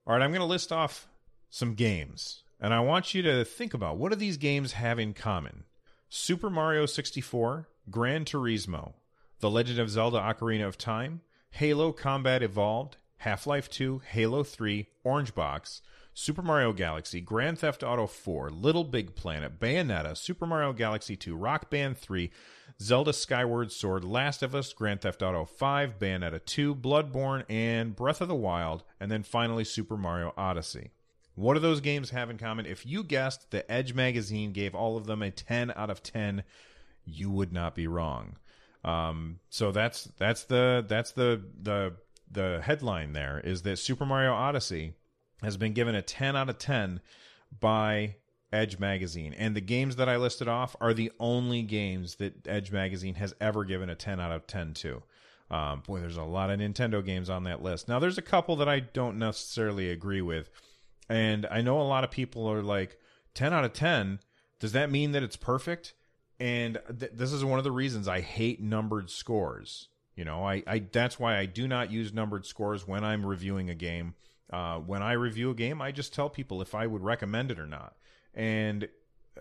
All 0.07 0.15
right, 0.15 0.23
I'm 0.23 0.31
going 0.31 0.41
to 0.41 0.47
list 0.47 0.71
off 0.71 1.09
some 1.51 1.75
games, 1.75 2.45
and 2.61 2.73
I 2.73 2.81
want 2.81 3.15
you 3.15 3.23
to 3.23 3.45
think 3.45 3.75
about 3.75 3.99
what 3.99 4.13
do 4.13 4.17
these 4.17 4.37
games 4.37 4.73
have 4.75 5.01
in 5.01 5.13
common? 5.13 5.65
Super 6.09 6.51
Mario 6.51 6.87
64, 6.87 7.69
Gran 7.91 8.25
Turismo, 8.25 8.93
The 9.43 9.51
Legend 9.51 9.81
of 9.81 9.91
Zelda 9.91 10.21
Ocarina 10.21 10.69
of 10.69 10.79
Time, 10.79 11.21
Halo 11.51 11.91
Combat 11.91 12.45
Evolved, 12.45 12.99
Half 13.17 13.45
Life 13.45 13.69
2, 13.69 14.03
Halo 14.07 14.45
3, 14.45 14.87
Orange 15.03 15.35
Box, 15.35 15.83
Super 16.15 16.43
Mario 16.43 16.73
Galaxy, 16.73 17.21
Grand 17.21 17.59
Theft 17.59 17.83
Auto 17.83 18.07
4, 18.07 18.51
Little 18.51 18.85
Big 18.85 19.17
Planet, 19.17 19.59
Bayonetta, 19.59 20.17
Super 20.17 20.47
Mario 20.47 20.73
Galaxy 20.73 21.17
2, 21.17 21.35
Rock 21.35 21.71
Band 21.71 21.99
3, 21.99 22.31
Zelda 22.81 23.13
Skyward 23.13 23.73
Sword, 23.73 24.05
Last 24.05 24.45
of 24.45 24.55
Us, 24.55 24.73
Grand 24.73 25.01
Theft 25.01 25.25
Auto 25.25 25.45
5, 25.45 25.99
Bayonetta 25.99 26.45
2, 26.47 26.77
Bloodborne, 26.77 27.43
and 27.49 27.97
Breath 27.97 28.21
of 28.21 28.29
the 28.29 28.37
Wild, 28.37 28.85
and 29.01 29.11
then 29.11 29.25
finally 29.25 29.65
Super 29.65 29.97
Mario 29.97 30.33
Odyssey. 30.37 30.93
What 31.35 31.55
do 31.55 31.59
those 31.59 31.81
games 31.81 32.11
have 32.11 32.31
in 32.31 32.39
common? 32.39 32.65
If 32.65 32.87
you 32.87 33.03
guessed 33.03 33.51
the 33.51 33.69
Edge 33.69 33.93
magazine 33.93 34.53
gave 34.53 34.73
all 34.73 34.97
of 34.97 35.07
them 35.07 35.21
a 35.21 35.33
10 35.33 35.73
out 35.75 35.91
of 35.91 36.01
10, 36.01 36.45
you 37.05 37.29
would 37.29 37.53
not 37.53 37.75
be 37.75 37.89
wrong. 37.89 38.37
Um, 38.85 39.39
so 39.49 39.73
that's 39.73 40.05
that's 40.19 40.45
the 40.45 40.85
that's 40.89 41.13
the 41.13 41.43
the 41.61 41.95
the 42.31 42.61
headline 42.63 43.13
there 43.13 43.41
is 43.45 43.63
that 43.63 43.79
Super 43.79 44.07
Mario 44.07 44.33
Odyssey 44.33 44.95
has 45.43 45.57
been 45.57 45.73
given 45.73 45.95
a 45.95 46.03
10 46.03 46.37
out 46.37 46.49
of 46.49 46.59
10 46.59 47.01
by 47.61 48.17
Edge 48.53 48.79
Magazine. 48.79 49.35
And 49.35 49.55
the 49.55 49.61
games 49.61 49.97
that 49.97 50.09
I 50.09 50.17
listed 50.17 50.49
off 50.49 50.77
are 50.81 50.95
the 50.95 51.13
only 51.19 51.63
games 51.63 52.17
that 52.17 52.47
Edge 52.47 52.71
Magazine 52.71 53.17
has 53.17 53.35
ever 53.41 53.65
given 53.65 53.91
a 53.91 53.95
10 53.95 54.21
out 54.21 54.33
of 54.33 54.47
10 54.47 54.75
to. 54.75 55.03
Um, 55.51 55.83
boy, 55.87 56.01
there's 56.01 56.17
a 56.17 56.23
lot 56.23 56.51
of 56.51 56.61
Nintendo 56.61 57.05
games 57.05 57.29
on 57.29 57.45
that 57.45 57.63
list. 57.63 57.89
Now, 57.89 57.99
there's 57.99 58.19
a 58.19 58.23
couple 58.23 58.57
that 58.57 58.69
I 58.69 58.81
don't 58.81 59.19
necessarily 59.19 59.91
agree 59.91 60.23
with. 60.23 60.49
And 61.09 61.47
I 61.51 61.61
know 61.61 61.81
a 61.81 61.83
lot 61.83 62.05
of 62.05 62.11
people 62.11 62.47
are 62.51 62.63
like, 62.63 62.99
10 63.35 63.53
out 63.53 63.65
of 63.65 63.73
10, 63.73 64.21
does 64.59 64.73
that 64.73 64.91
mean 64.91 65.13
that 65.13 65.23
it's 65.23 65.37
perfect? 65.37 65.95
And 66.43 66.81
th- 66.99 67.13
this 67.15 67.33
is 67.33 67.45
one 67.45 67.59
of 67.61 67.65
the 67.65 67.71
reasons 67.71 68.09
I 68.09 68.21
hate 68.21 68.61
numbered 68.61 69.11
scores. 69.11 69.87
You 70.17 70.25
know, 70.25 70.45
I, 70.45 70.65
I 70.67 70.81
that's 70.81 71.17
why 71.21 71.39
I 71.39 71.47
do 71.47 71.69
not 71.69 71.93
use 71.93 72.13
numbered 72.13 72.47
scores 72.47 72.85
when 72.85 73.05
I'm 73.05 73.25
reviewing 73.25 73.71
a 73.71 73.77
game. 73.77 74.15
Uh, 74.53 74.79
when 74.79 75.05
I 75.05 75.13
review 75.13 75.51
a 75.51 75.55
game, 75.55 75.81
I 75.81 75.93
just 75.93 76.13
tell 76.13 76.29
people 76.29 76.61
if 76.61 76.75
I 76.75 76.89
would 76.89 77.05
recommend 77.05 77.53
it 77.53 77.61
or 77.61 77.67
not. 77.69 77.95
And 78.35 78.89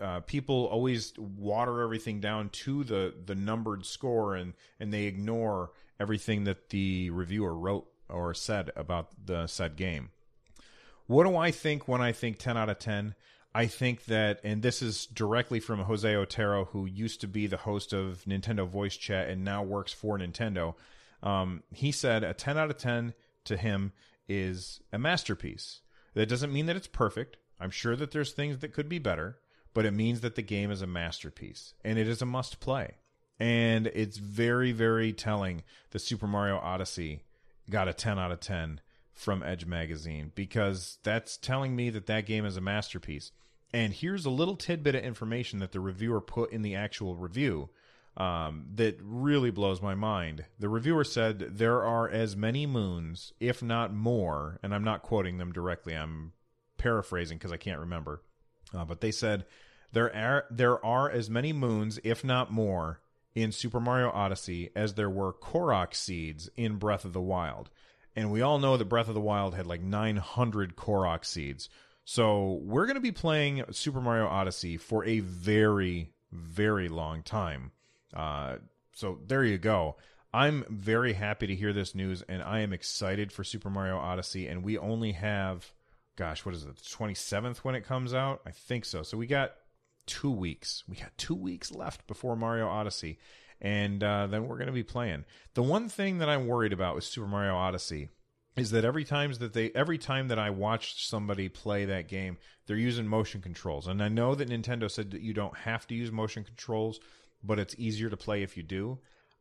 uh, 0.00 0.20
people 0.20 0.66
always 0.66 1.12
water 1.18 1.80
everything 1.80 2.20
down 2.20 2.50
to 2.50 2.84
the 2.84 3.12
the 3.26 3.34
numbered 3.34 3.84
score, 3.84 4.36
and 4.36 4.52
and 4.78 4.94
they 4.94 5.06
ignore 5.06 5.72
everything 5.98 6.44
that 6.44 6.68
the 6.68 7.10
reviewer 7.10 7.58
wrote 7.58 7.88
or 8.08 8.32
said 8.32 8.70
about 8.76 9.08
the 9.26 9.48
said 9.48 9.74
game. 9.74 10.10
What 11.08 11.24
do 11.24 11.36
I 11.36 11.50
think 11.50 11.88
when 11.88 12.00
I 12.00 12.12
think 12.12 12.38
10 12.38 12.56
out 12.56 12.68
of 12.68 12.78
10? 12.78 13.16
I 13.54 13.66
think 13.66 14.06
that, 14.06 14.40
and 14.44 14.62
this 14.62 14.80
is 14.80 15.06
directly 15.06 15.60
from 15.60 15.80
Jose 15.80 16.14
Otero, 16.14 16.66
who 16.66 16.86
used 16.86 17.20
to 17.20 17.28
be 17.28 17.46
the 17.46 17.58
host 17.58 17.92
of 17.92 18.24
Nintendo 18.26 18.66
Voice 18.66 18.96
Chat 18.96 19.28
and 19.28 19.44
now 19.44 19.62
works 19.62 19.92
for 19.92 20.18
Nintendo. 20.18 20.74
Um, 21.22 21.62
he 21.70 21.92
said 21.92 22.24
a 22.24 22.32
10 22.32 22.56
out 22.56 22.70
of 22.70 22.78
10 22.78 23.12
to 23.44 23.56
him 23.56 23.92
is 24.26 24.80
a 24.92 24.98
masterpiece. 24.98 25.80
That 26.14 26.28
doesn't 26.28 26.52
mean 26.52 26.66
that 26.66 26.76
it's 26.76 26.86
perfect. 26.86 27.36
I'm 27.60 27.70
sure 27.70 27.94
that 27.96 28.10
there's 28.10 28.32
things 28.32 28.58
that 28.58 28.72
could 28.72 28.88
be 28.88 28.98
better, 28.98 29.38
but 29.74 29.84
it 29.84 29.92
means 29.92 30.20
that 30.22 30.34
the 30.34 30.42
game 30.42 30.70
is 30.70 30.82
a 30.82 30.86
masterpiece 30.86 31.74
and 31.84 31.98
it 31.98 32.08
is 32.08 32.22
a 32.22 32.26
must 32.26 32.58
play. 32.58 32.96
And 33.38 33.86
it's 33.88 34.18
very, 34.18 34.72
very 34.72 35.12
telling 35.12 35.62
that 35.90 35.98
Super 35.98 36.26
Mario 36.26 36.58
Odyssey 36.58 37.22
got 37.68 37.88
a 37.88 37.92
10 37.92 38.18
out 38.18 38.32
of 38.32 38.40
10 38.40 38.80
from 39.12 39.42
Edge 39.42 39.66
Magazine 39.66 40.32
because 40.34 40.98
that's 41.02 41.36
telling 41.36 41.76
me 41.76 41.90
that 41.90 42.06
that 42.06 42.26
game 42.26 42.44
is 42.44 42.56
a 42.56 42.60
masterpiece. 42.60 43.30
And 43.72 43.92
here's 43.92 44.26
a 44.26 44.30
little 44.30 44.56
tidbit 44.56 44.94
of 44.94 45.02
information 45.02 45.58
that 45.60 45.72
the 45.72 45.80
reviewer 45.80 46.20
put 46.20 46.52
in 46.52 46.62
the 46.62 46.74
actual 46.74 47.16
review 47.16 47.70
um, 48.16 48.66
that 48.74 48.98
really 49.02 49.50
blows 49.50 49.80
my 49.80 49.94
mind. 49.94 50.44
The 50.58 50.68
reviewer 50.68 51.04
said 51.04 51.56
there 51.56 51.82
are 51.82 52.08
as 52.08 52.36
many 52.36 52.66
moons, 52.66 53.32
if 53.40 53.62
not 53.62 53.94
more, 53.94 54.58
and 54.62 54.74
I'm 54.74 54.84
not 54.84 55.02
quoting 55.02 55.38
them 55.38 55.52
directly. 55.52 55.94
I'm 55.94 56.32
paraphrasing 56.76 57.38
because 57.38 57.52
I 57.52 57.56
can't 57.56 57.80
remember. 57.80 58.22
Uh, 58.74 58.84
but 58.84 59.00
they 59.00 59.10
said 59.10 59.46
there 59.92 60.14
are 60.14 60.44
there 60.50 60.84
are 60.84 61.10
as 61.10 61.30
many 61.30 61.52
moons, 61.52 61.98
if 62.04 62.22
not 62.22 62.52
more, 62.52 63.00
in 63.34 63.52
Super 63.52 63.80
Mario 63.80 64.10
Odyssey 64.10 64.70
as 64.76 64.94
there 64.94 65.10
were 65.10 65.32
Korok 65.32 65.94
seeds 65.94 66.50
in 66.56 66.76
Breath 66.76 67.04
of 67.04 67.12
the 67.12 67.20
Wild. 67.20 67.70
And 68.14 68.30
we 68.30 68.42
all 68.42 68.58
know 68.58 68.76
that 68.76 68.90
Breath 68.90 69.08
of 69.08 69.14
the 69.14 69.20
Wild 69.20 69.54
had 69.54 69.66
like 69.66 69.80
900 69.80 70.76
Korok 70.76 71.24
seeds. 71.24 71.70
So 72.04 72.60
we're 72.62 72.86
going 72.86 72.96
to 72.96 73.00
be 73.00 73.12
playing 73.12 73.64
Super 73.70 74.00
Mario 74.00 74.26
Odyssey 74.26 74.76
for 74.76 75.04
a 75.04 75.20
very, 75.20 76.10
very 76.32 76.88
long 76.88 77.22
time. 77.22 77.72
Uh, 78.14 78.56
so 78.92 79.18
there 79.26 79.44
you 79.44 79.58
go. 79.58 79.96
I'm 80.34 80.64
very 80.68 81.12
happy 81.12 81.46
to 81.46 81.54
hear 81.54 81.72
this 81.72 81.94
news, 81.94 82.22
and 82.22 82.42
I 82.42 82.60
am 82.60 82.72
excited 82.72 83.32
for 83.32 83.44
Super 83.44 83.70
Mario 83.70 83.98
Odyssey. 83.98 84.46
And 84.48 84.64
we 84.64 84.78
only 84.78 85.12
have, 85.12 85.72
gosh, 86.16 86.44
what 86.44 86.54
is 86.54 86.64
it, 86.64 86.76
the 86.76 86.82
27th 86.82 87.58
when 87.58 87.74
it 87.74 87.84
comes 87.84 88.14
out? 88.14 88.40
I 88.46 88.50
think 88.50 88.84
so. 88.84 89.02
So 89.02 89.16
we 89.16 89.26
got 89.26 89.52
two 90.06 90.30
weeks. 90.30 90.84
We 90.88 90.96
got 90.96 91.16
two 91.18 91.34
weeks 91.34 91.70
left 91.70 92.06
before 92.06 92.34
Mario 92.34 92.66
Odyssey, 92.66 93.18
and 93.60 94.02
uh, 94.02 94.26
then 94.26 94.48
we're 94.48 94.56
going 94.56 94.66
to 94.66 94.72
be 94.72 94.82
playing. 94.82 95.24
The 95.54 95.62
one 95.62 95.88
thing 95.88 96.18
that 96.18 96.30
I'm 96.30 96.46
worried 96.46 96.72
about 96.72 96.94
with 96.94 97.04
Super 97.04 97.28
Mario 97.28 97.54
Odyssey 97.54 98.08
is 98.56 98.70
that 98.72 98.84
every 98.84 99.04
times 99.04 99.38
that 99.38 99.52
they 99.52 99.70
every 99.70 99.98
time 99.98 100.28
that 100.28 100.38
I 100.38 100.50
watch 100.50 101.06
somebody 101.06 101.48
play 101.48 101.86
that 101.86 102.08
game, 102.08 102.36
they're 102.66 102.76
using 102.76 103.06
motion 103.06 103.40
controls. 103.40 103.86
And 103.86 104.02
I 104.02 104.08
know 104.08 104.34
that 104.34 104.50
Nintendo 104.50 104.90
said 104.90 105.10
that 105.12 105.22
you 105.22 105.32
don't 105.32 105.56
have 105.56 105.86
to 105.86 105.94
use 105.94 106.12
motion 106.12 106.44
controls, 106.44 107.00
but 107.42 107.58
it's 107.58 107.74
easier 107.78 108.10
to 108.10 108.16
play 108.16 108.42
if 108.42 108.56
you 108.56 108.62
do. 108.62 108.98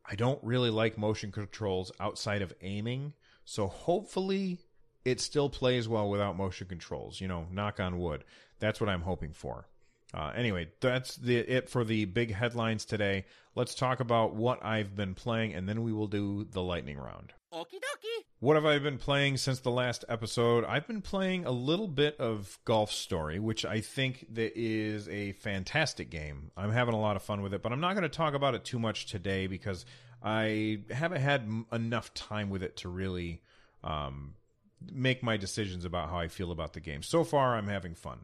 I 0.10 0.15
don't 0.15 0.43
really 0.43 0.69
like 0.69 0.97
motion 0.97 1.32
controls 1.32 1.91
outside 2.00 2.41
of 2.41 2.54
aiming, 2.62 3.13
so 3.45 3.67
hopefully 3.67 4.60
it 5.06 5.19
still 5.19 5.50
plays 5.50 5.88
well 5.88 6.10
without 6.10 6.38
motion 6.38 6.67
controls. 6.67 7.19
You 7.19 7.28
know, 7.28 7.47
knock 7.52 7.80
on 7.80 8.00
wood. 8.00 8.24
That's 8.60 8.80
what 8.80 8.89
I'm 8.89 9.02
hoping 9.02 9.34
for. 9.34 9.67
Uh, 10.13 10.32
anyway, 10.36 10.69
that's 10.80 11.15
the 11.15 11.38
it 11.38 11.69
for 11.69 11.84
the 11.84 12.06
big 12.06 12.34
headlines 12.34 12.86
today. 12.86 13.26
Let's 13.56 13.76
talk 13.76 14.00
about 14.00 14.36
what 14.36 14.63
I've 14.63 14.95
been 14.95 15.15
playing, 15.15 15.54
and 15.54 15.67
then 15.67 15.84
we 15.84 15.91
will 15.91 16.08
do 16.08 16.45
the 16.45 16.62
lightning 16.62 16.97
round. 16.97 17.34
Okie 17.53 17.81
dokie. 17.81 18.23
What 18.39 18.55
have 18.55 18.65
I 18.65 18.79
been 18.79 18.97
playing 18.97 19.35
since 19.35 19.59
the 19.59 19.71
last 19.71 20.05
episode? 20.07 20.63
I've 20.63 20.87
been 20.87 21.01
playing 21.01 21.45
a 21.45 21.51
little 21.51 21.89
bit 21.89 22.17
of 22.17 22.57
Golf 22.63 22.93
Story, 22.93 23.39
which 23.39 23.65
I 23.65 23.81
think 23.81 24.25
that 24.35 24.53
is 24.55 25.09
a 25.09 25.33
fantastic 25.33 26.09
game. 26.09 26.51
I'm 26.55 26.71
having 26.71 26.93
a 26.93 26.99
lot 26.99 27.17
of 27.17 27.23
fun 27.23 27.41
with 27.41 27.53
it, 27.53 27.61
but 27.61 27.73
I'm 27.73 27.81
not 27.81 27.93
going 27.93 28.03
to 28.03 28.09
talk 28.09 28.35
about 28.35 28.55
it 28.55 28.63
too 28.63 28.79
much 28.79 29.07
today 29.07 29.47
because 29.47 29.85
I 30.23 30.79
haven't 30.91 31.19
had 31.19 31.41
m- 31.41 31.65
enough 31.73 32.13
time 32.13 32.49
with 32.49 32.63
it 32.63 32.77
to 32.77 32.89
really 32.89 33.41
um, 33.83 34.35
make 34.89 35.21
my 35.21 35.35
decisions 35.35 35.83
about 35.83 36.09
how 36.09 36.19
I 36.19 36.29
feel 36.29 36.53
about 36.53 36.71
the 36.71 36.79
game. 36.79 37.03
So 37.03 37.25
far, 37.25 37.57
I'm 37.57 37.67
having 37.67 37.95
fun. 37.95 38.19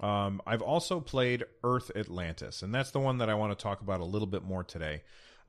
Um, 0.00 0.40
I've 0.46 0.62
also 0.62 0.98
played 0.98 1.44
Earth 1.62 1.90
Atlantis, 1.94 2.62
and 2.62 2.74
that's 2.74 2.90
the 2.90 3.00
one 3.00 3.18
that 3.18 3.28
I 3.28 3.34
want 3.34 3.56
to 3.56 3.62
talk 3.62 3.82
about 3.82 4.00
a 4.00 4.04
little 4.04 4.26
bit 4.26 4.42
more 4.42 4.64
today. 4.64 5.02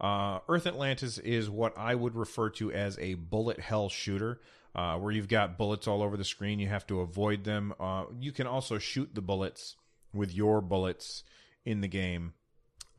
Uh, 0.04 0.40
Earth 0.50 0.68
Atlantis 0.68 1.18
is 1.18 1.50
what 1.50 1.78
I 1.78 1.96
would 1.96 2.14
refer 2.14 2.50
to 2.52 2.74
as 2.74 3.00
a 3.00 3.14
bullet 3.14 3.62
hell 3.62 3.88
shooter, 3.88 4.42
uh, 4.76 4.98
where 4.98 5.14
you've 5.14 5.30
got 5.30 5.58
bullets 5.58 5.88
all 5.88 6.04
over 6.04 6.18
the 6.18 6.26
screen. 6.26 6.60
You 6.60 6.68
have 6.68 6.86
to 6.88 7.00
avoid 7.00 7.46
them. 7.46 7.74
Uh, 7.80 8.06
you 8.20 8.34
can 8.34 8.46
also 8.46 8.78
shoot 8.78 9.16
the 9.16 9.22
bullets 9.22 9.78
with 10.14 10.36
your 10.36 10.60
bullets 10.60 11.24
in 11.64 11.80
the 11.80 11.88
game. 11.88 12.34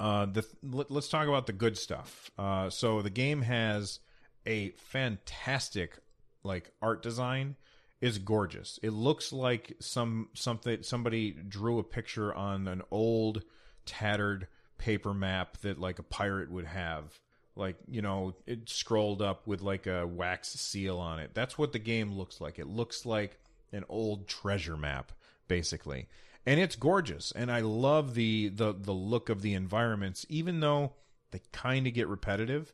Uh, 0.00 0.24
the 0.24 0.46
let, 0.62 0.90
us 0.90 1.08
talk 1.08 1.28
about 1.28 1.46
the 1.46 1.52
good 1.52 1.76
stuff. 1.76 2.30
Uh, 2.38 2.70
so 2.70 3.02
the 3.02 3.10
game 3.10 3.42
has 3.42 4.00
a 4.46 4.70
fantastic 4.70 5.98
like 6.42 6.70
art 6.80 7.02
design 7.02 7.56
is 8.00 8.18
gorgeous. 8.18 8.78
It 8.82 8.90
looks 8.90 9.30
like 9.30 9.76
some 9.78 10.30
something 10.32 10.82
somebody 10.82 11.32
drew 11.32 11.78
a 11.78 11.84
picture 11.84 12.34
on 12.34 12.66
an 12.66 12.80
old 12.90 13.42
tattered 13.84 14.48
paper 14.78 15.14
map 15.14 15.58
that 15.58 15.78
like 15.78 15.98
a 15.98 16.04
pirate 16.04 16.50
would 16.50 16.66
have. 16.66 17.18
Like, 17.56 17.76
you 17.88 18.02
know, 18.02 18.34
it 18.46 18.68
scrolled 18.68 19.22
up 19.22 19.46
with 19.46 19.62
like 19.62 19.86
a 19.86 20.06
wax 20.06 20.48
seal 20.48 20.98
on 20.98 21.20
it. 21.20 21.30
That's 21.34 21.56
what 21.56 21.72
the 21.72 21.78
game 21.78 22.12
looks 22.12 22.40
like. 22.40 22.58
It 22.58 22.66
looks 22.66 23.06
like 23.06 23.38
an 23.72 23.84
old 23.88 24.26
treasure 24.26 24.76
map 24.76 25.12
basically. 25.46 26.08
And 26.46 26.60
it's 26.60 26.76
gorgeous 26.76 27.32
and 27.32 27.50
I 27.50 27.60
love 27.60 28.14
the 28.14 28.48
the 28.48 28.72
the 28.72 28.92
look 28.92 29.28
of 29.28 29.42
the 29.42 29.54
environments 29.54 30.26
even 30.28 30.60
though 30.60 30.92
they 31.30 31.40
kind 31.52 31.86
of 31.86 31.94
get 31.94 32.08
repetitive. 32.08 32.72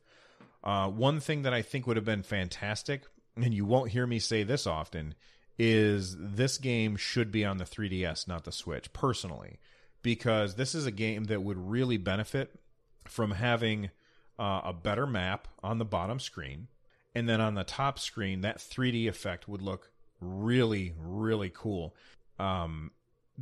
Uh, 0.62 0.88
one 0.88 1.20
thing 1.20 1.42
that 1.42 1.54
I 1.54 1.62
think 1.62 1.86
would 1.86 1.96
have 1.96 2.04
been 2.04 2.22
fantastic, 2.22 3.04
and 3.36 3.54
you 3.54 3.64
won't 3.64 3.90
hear 3.90 4.06
me 4.06 4.18
say 4.18 4.42
this 4.42 4.66
often, 4.66 5.14
is 5.58 6.16
this 6.18 6.58
game 6.58 6.96
should 6.96 7.32
be 7.32 7.44
on 7.44 7.56
the 7.56 7.64
3DS, 7.64 8.28
not 8.28 8.44
the 8.44 8.52
Switch, 8.52 8.92
personally, 8.92 9.58
because 10.02 10.54
this 10.54 10.74
is 10.74 10.86
a 10.86 10.90
game 10.90 11.24
that 11.24 11.42
would 11.42 11.58
really 11.58 11.96
benefit 11.96 12.58
from 13.06 13.32
having 13.32 13.90
uh, 14.38 14.62
a 14.64 14.72
better 14.72 15.06
map 15.06 15.48
on 15.62 15.78
the 15.78 15.84
bottom 15.84 16.18
screen. 16.18 16.68
And 17.14 17.28
then 17.28 17.40
on 17.40 17.54
the 17.54 17.64
top 17.64 17.98
screen, 17.98 18.42
that 18.42 18.58
3D 18.58 19.08
effect 19.08 19.48
would 19.48 19.62
look 19.62 19.90
really, 20.20 20.94
really 20.98 21.50
cool. 21.52 21.94
Um, 22.38 22.92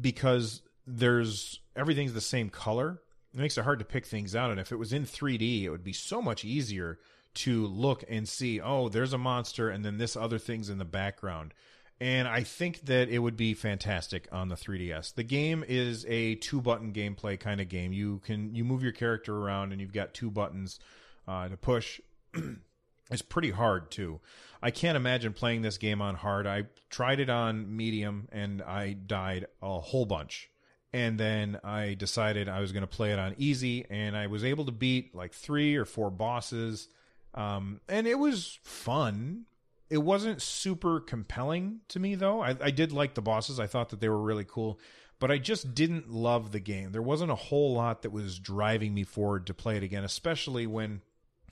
because 0.01 0.63
there's 0.87 1.61
everything's 1.77 2.15
the 2.15 2.21
same 2.21 2.49
color. 2.49 3.01
It 3.35 3.41
makes 3.41 3.59
it 3.59 3.65
hard 3.65 3.79
to 3.79 3.85
pick 3.85 4.07
things 4.07 4.35
out. 4.35 4.51
And 4.51 4.59
if 4.59 4.73
it 4.73 4.77
was 4.77 4.93
in 4.93 5.05
3D, 5.05 5.63
it 5.65 5.71
would 5.71 5.85
be 5.85 5.93
so 5.93 6.23
much 6.23 6.45
easier 6.45 6.99
to 7.35 7.67
look 7.67 8.03
and 8.09 8.29
see, 8.29 8.61
oh, 8.61 8.89
there's 8.89 9.13
a 9.13 9.19
monster, 9.19 9.69
and 9.69 9.85
then 9.85 9.99
this 9.99 10.17
other 10.17 10.39
thing's 10.39 10.71
in 10.71 10.79
the 10.79 10.85
background. 10.85 11.55
And 12.01 12.29
I 12.29 12.45
think 12.45 12.83
that 12.83 13.09
it 13.09 13.19
would 13.19 13.37
be 13.37 13.55
fantastic 13.55 14.29
on 14.31 14.49
the 14.49 14.55
3DS. 14.55 15.15
The 15.15 15.25
game 15.25 15.65
is 15.67 16.07
a 16.09 16.37
two 16.37 16.61
button 16.61 16.93
gameplay 16.93 17.39
kind 17.39 17.61
of 17.61 17.69
game. 17.69 17.93
You 17.93 18.21
can 18.25 18.55
you 18.55 18.65
move 18.65 18.83
your 18.83 18.93
character 18.93 19.37
around 19.37 19.73
and 19.73 19.81
you've 19.81 19.93
got 19.93 20.15
two 20.15 20.31
buttons 20.31 20.79
uh, 21.27 21.49
to 21.49 21.57
push. 21.57 22.01
it's 23.11 23.23
pretty 23.23 23.51
hard 23.51 23.91
too. 23.91 24.21
I 24.63 24.71
can't 24.71 24.97
imagine 24.97 25.33
playing 25.33 25.63
this 25.63 25.79
game 25.79 26.01
on 26.01 26.15
hard. 26.15 26.47
I 26.47 26.65
tried 26.89 27.19
it 27.19 27.31
on 27.31 27.77
medium 27.77 28.29
and 28.31 28.63
I 28.63 28.93
died 28.93 29.47
a 29.61 29.81
whole 29.81 30.07
bunch. 30.07 30.51
And 30.93 31.19
then 31.19 31.59
I 31.65 31.95
decided 31.95 32.49
I 32.49 32.61
was 32.61 32.73
going 32.73 32.83
to 32.83 32.87
play 32.87 33.13
it 33.13 33.19
on 33.19 33.35
easy 33.39 33.87
and 33.91 34.17
I 34.17 34.29
was 34.29 34.45
able 34.45 34.65
to 34.67 34.73
beat 34.73 35.15
like 35.15 35.33
three 35.33 35.77
or 35.77 35.85
four 35.85 36.11
bosses. 36.11 36.89
Um, 37.35 37.81
and 37.89 38.07
it 38.07 38.19
was 38.19 38.59
fun. 38.63 39.47
It 39.91 39.99
wasn't 39.99 40.43
super 40.43 41.01
compelling 41.01 41.81
to 41.89 41.99
me 41.99 42.15
though. 42.15 42.43
I, 42.43 42.57
I 42.61 42.71
did 42.71 42.93
like 42.93 43.15
the 43.15 43.23
bosses. 43.23 43.59
I 43.59 43.67
thought 43.67 43.89
that 43.91 44.01
they 44.01 44.09
were 44.09 44.21
really 44.21 44.45
cool, 44.47 44.79
but 45.19 45.31
I 45.31 45.39
just 45.39 45.75
didn't 45.75 46.11
love 46.11 46.53
the 46.53 46.61
game. 46.61 46.93
There 46.93 47.03
wasn't 47.03 47.31
a 47.31 47.37
whole 47.37 47.75
lot 47.75 48.03
that 48.03 48.11
was 48.11 48.39
driving 48.39 48.95
me 48.95 49.05
forward 49.05 49.47
to 49.47 49.55
play 49.55 49.77
it 49.77 49.83
again, 49.83 50.05
especially 50.05 50.67
when 50.67 51.01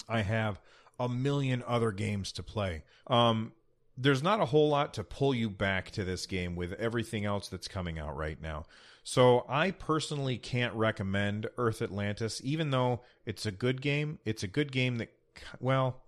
I 0.09 0.23
have 0.23 0.61
a 0.99 1.09
million 1.09 1.63
other 1.67 1.93
games 1.93 2.33
to 2.33 2.43
play. 2.43 2.83
Um, 3.07 3.53
there's 3.97 4.23
not 4.23 4.41
a 4.41 4.47
whole 4.47 4.69
lot 4.69 4.95
to 4.95 5.05
pull 5.05 5.35
you 5.35 5.49
back 5.49 5.91
to 5.93 6.05
this 6.05 6.27
game 6.27 6.55
with 6.55 6.75
everything 6.75 7.25
else 7.25 7.49
that's 7.49 7.69
coming 7.69 7.99
out 7.99 8.17
right 8.17 8.41
now. 8.41 8.65
So 9.05 9.47
I 9.49 9.71
personally 9.71 10.37
can't 10.37 10.75
recommend 10.75 11.47
Earth 11.57 11.81
Atlantis, 11.81 12.41
even 12.45 12.71
though 12.71 13.03
it's 13.25 13.47
a 13.47 13.53
good 13.53 13.81
game. 13.81 14.19
It's 14.25 14.43
a 14.43 14.49
good 14.49 14.73
game 14.73 14.97
that, 14.97 15.13
well, 15.61 16.03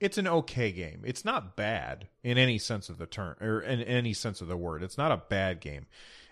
it's 0.00 0.18
an 0.18 0.26
okay 0.26 0.72
game. 0.72 1.02
It's 1.04 1.24
not 1.24 1.56
bad 1.56 2.08
in 2.24 2.38
any 2.38 2.58
sense 2.58 2.88
of 2.88 2.98
the 2.98 3.06
term 3.06 3.36
or 3.40 3.60
in 3.60 3.82
any 3.82 4.12
sense 4.14 4.40
of 4.40 4.48
the 4.48 4.56
word. 4.56 4.82
It's 4.82 4.98
not 4.98 5.12
a 5.12 5.22
bad 5.28 5.60
game. 5.60 5.86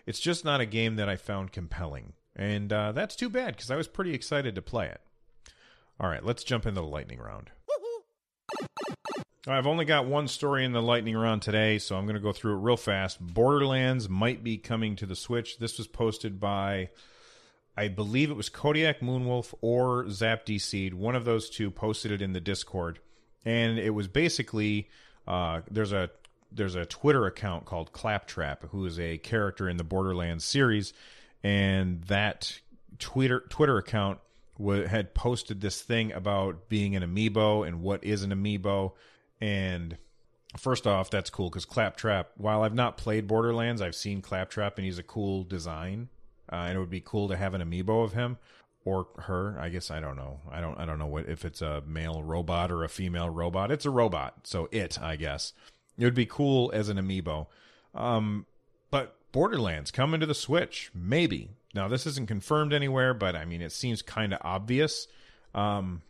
It's 0.06 0.20
just 0.20 0.44
not 0.44 0.60
a 0.60 0.66
game 0.66 0.96
that 0.96 1.08
I 1.08 1.16
found 1.16 1.52
compelling, 1.52 2.14
and 2.34 2.72
uh, 2.72 2.92
that's 2.92 3.14
too 3.14 3.28
bad 3.28 3.54
because 3.54 3.70
I 3.70 3.76
was 3.76 3.86
pretty 3.86 4.14
excited 4.14 4.54
to 4.54 4.62
play 4.62 4.86
it. 4.86 5.00
All 6.00 6.08
right, 6.08 6.24
let's 6.24 6.44
jump 6.44 6.64
into 6.64 6.80
the 6.80 6.86
lightning 6.86 7.18
round. 7.18 7.50
I've 9.46 9.66
only 9.66 9.84
got 9.84 10.06
one 10.06 10.28
story 10.28 10.64
in 10.64 10.72
the 10.72 10.82
lightning 10.82 11.16
round 11.16 11.42
today, 11.42 11.78
so 11.78 11.96
I'm 11.96 12.04
going 12.04 12.16
to 12.16 12.20
go 12.20 12.32
through 12.32 12.54
it 12.54 12.62
real 12.62 12.76
fast. 12.76 13.20
Borderlands 13.20 14.08
might 14.08 14.44
be 14.44 14.58
coming 14.58 14.96
to 14.96 15.06
the 15.06 15.16
Switch. 15.16 15.58
This 15.58 15.78
was 15.78 15.86
posted 15.86 16.38
by, 16.38 16.90
I 17.76 17.88
believe 17.88 18.30
it 18.30 18.36
was 18.36 18.48
Kodiak 18.48 19.00
Moonwolf 19.00 19.54
or 19.60 20.04
ZapDseed. 20.04 20.94
One 20.94 21.16
of 21.16 21.24
those 21.24 21.48
two 21.48 21.70
posted 21.70 22.12
it 22.12 22.22
in 22.22 22.32
the 22.32 22.40
Discord, 22.40 22.98
and 23.44 23.78
it 23.78 23.90
was 23.90 24.08
basically 24.08 24.88
uh, 25.26 25.62
there's 25.70 25.92
a 25.92 26.10
there's 26.50 26.74
a 26.74 26.86
Twitter 26.86 27.26
account 27.26 27.66
called 27.66 27.92
Claptrap, 27.92 28.64
who 28.70 28.86
is 28.86 28.98
a 28.98 29.18
character 29.18 29.68
in 29.68 29.76
the 29.76 29.84
Borderlands 29.84 30.44
series, 30.44 30.92
and 31.42 32.02
that 32.04 32.60
Twitter 32.98 33.44
Twitter 33.48 33.76
account 33.76 34.18
had 34.58 35.14
posted 35.14 35.60
this 35.60 35.80
thing 35.82 36.12
about 36.12 36.68
being 36.68 36.96
an 36.96 37.02
amiibo 37.02 37.66
and 37.66 37.80
what 37.82 38.02
is 38.02 38.22
an 38.22 38.30
amiibo. 38.30 38.92
And 39.40 39.96
first 40.56 40.86
off, 40.86 41.10
that's 41.10 41.30
cool 41.30 41.48
because 41.48 41.64
Claptrap, 41.64 42.30
while 42.36 42.62
I've 42.62 42.74
not 42.74 42.96
played 42.96 43.28
Borderlands, 43.28 43.80
I've 43.80 43.94
seen 43.94 44.20
Claptrap 44.20 44.78
and 44.78 44.84
he's 44.84 44.98
a 44.98 45.04
cool 45.04 45.44
design. 45.44 46.08
Uh, 46.50 46.64
and 46.66 46.76
it 46.76 46.80
would 46.80 46.90
be 46.90 47.02
cool 47.02 47.28
to 47.28 47.36
have 47.36 47.52
an 47.52 47.60
amiibo 47.60 48.02
of 48.02 48.14
him 48.14 48.38
or 48.84 49.06
her. 49.18 49.58
I 49.60 49.68
guess 49.68 49.90
I 49.90 50.00
don't 50.00 50.16
know. 50.16 50.40
I 50.50 50.60
don't. 50.60 50.78
I 50.78 50.84
don't 50.84 50.98
know 50.98 51.06
what 51.06 51.28
if 51.28 51.44
it's 51.44 51.62
a 51.62 51.82
male 51.86 52.22
robot 52.22 52.70
or 52.70 52.84
a 52.84 52.88
female 52.88 53.30
robot. 53.30 53.70
It's 53.70 53.86
a 53.86 53.90
robot, 53.90 54.40
so 54.44 54.68
it. 54.72 55.00
I 55.00 55.16
guess 55.16 55.52
it 55.98 56.04
would 56.04 56.14
be 56.14 56.26
cool 56.26 56.70
as 56.72 56.88
an 56.88 56.96
amiibo. 56.96 57.46
Um, 57.94 58.46
but 58.90 59.16
Borderlands 59.32 59.90
coming 59.90 60.20
to 60.20 60.26
the 60.26 60.34
Switch, 60.34 60.90
maybe. 60.94 61.50
Now, 61.74 61.88
this 61.88 62.06
isn't 62.06 62.28
confirmed 62.28 62.72
anywhere, 62.72 63.12
but 63.12 63.36
I 63.36 63.44
mean, 63.44 63.60
it 63.60 63.72
seems 63.72 64.00
kind 64.00 64.32
of 64.32 64.40
obvious. 64.42 65.06
Um, 65.54 66.02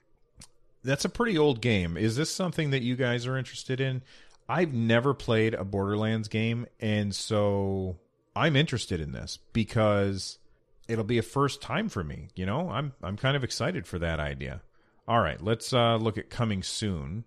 that's 0.85 1.05
a 1.05 1.09
pretty 1.09 1.37
old 1.37 1.61
game. 1.61 1.97
Is 1.97 2.17
this 2.17 2.31
something 2.31 2.71
that 2.71 2.83
you 2.83 2.97
guys 2.97 3.27
are 3.27 3.37
interested 3.37 3.81
in? 3.81 4.03
I've 4.49 4.73
never 4.73 5.13
played 5.15 5.55
a 5.55 5.65
Borderlands 5.65 6.29
game, 6.29 6.67
and 6.81 7.15
so 7.15 7.99
I'm 8.35 8.57
interested 8.57 9.01
in 9.01 9.13
this 9.13 9.39
because 9.53 10.39
it'll 10.89 11.05
be 11.05 11.19
a 11.19 11.23
first 11.23 11.61
time 11.63 11.89
for 11.89 12.03
me. 12.03 12.29
You 12.35 12.47
know, 12.47 12.71
I'm 12.71 12.93
I'm 13.03 13.17
kind 13.17 13.37
of 13.37 13.45
excited 13.45 13.87
for 13.87 13.99
that 13.99 14.19
idea. 14.19 14.63
All 15.07 15.21
right, 15.21 15.41
let's 15.41 15.73
uh, 15.73 15.97
look 15.97 16.19
at 16.19 16.31
coming 16.31 16.63
soon. 16.63 17.25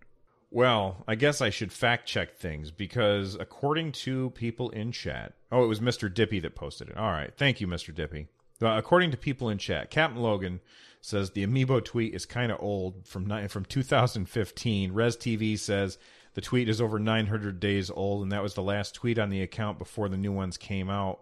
Well, 0.54 1.04
I 1.08 1.16
guess 1.16 1.42
I 1.42 1.50
should 1.50 1.72
fact 1.72 2.08
check 2.08 2.36
things 2.36 2.72
because 2.72 3.36
according 3.36 3.94
to 3.94 4.32
people 4.32 4.70
in 4.72 4.92
chat, 4.92 5.34
oh, 5.50 5.64
it 5.64 5.68
was 5.68 5.80
Mr. 5.80 6.14
Dippy 6.14 6.42
that 6.42 6.56
posted 6.56 6.90
it. 6.90 6.98
All 6.98 7.12
right. 7.12 7.32
Thank 7.38 7.62
you, 7.62 7.68
Mr. 7.68 7.96
Dippy. 7.96 8.28
Uh, 8.62 8.78
according 8.78 9.12
to 9.12 9.18
people 9.18 9.50
in 9.50 9.58
chat, 9.58 9.90
Captain 9.90 10.22
Logan 10.22 10.60
says 11.00 11.32
the 11.32 11.48
amiibo 11.48 11.84
tweet 11.84 12.14
is 12.14 12.26
kind 12.26 12.52
of 12.52 12.62
old 12.62 13.08
from 13.08 13.48
from 13.48 13.66
2015. 13.66 14.92
Res 14.92 15.16
TV 15.16 15.58
says 15.58 15.98
the 16.34 16.42
tweet 16.42 16.70
is 16.70 16.82
over 16.82 17.00
900 17.00 17.60
days 17.60 17.90
old, 17.90 18.24
and 18.24 18.32
that 18.32 18.44
was 18.44 18.54
the 18.54 18.62
last 18.62 18.94
tweet 18.94 19.18
on 19.18 19.30
the 19.30 19.42
account 19.42 19.80
before 19.80 20.10
the 20.10 20.18
new 20.18 20.32
ones 20.32 20.58
came 20.58 20.90
out. 20.90 21.22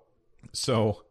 So, 0.54 1.04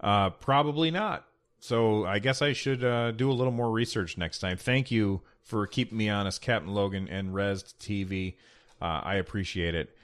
uh, 0.00 0.30
probably 0.30 0.90
not. 0.90 1.26
So 1.60 2.06
I 2.06 2.18
guess 2.18 2.40
I 2.42 2.54
should 2.54 2.82
uh, 2.82 3.12
do 3.12 3.30
a 3.30 3.34
little 3.34 3.52
more 3.52 3.70
research 3.70 4.16
next 4.16 4.38
time. 4.38 4.56
Thank 4.56 4.90
you 4.90 5.20
for 5.42 5.66
keeping 5.66 5.98
me 5.98 6.08
honest, 6.08 6.40
Captain 6.40 6.72
Logan 6.72 7.06
and 7.08 7.34
Res 7.34 7.62
TV. 7.78 8.36
Uh, 8.80 9.00
I 9.04 9.16
appreciate 9.16 9.74
it. 9.74 9.94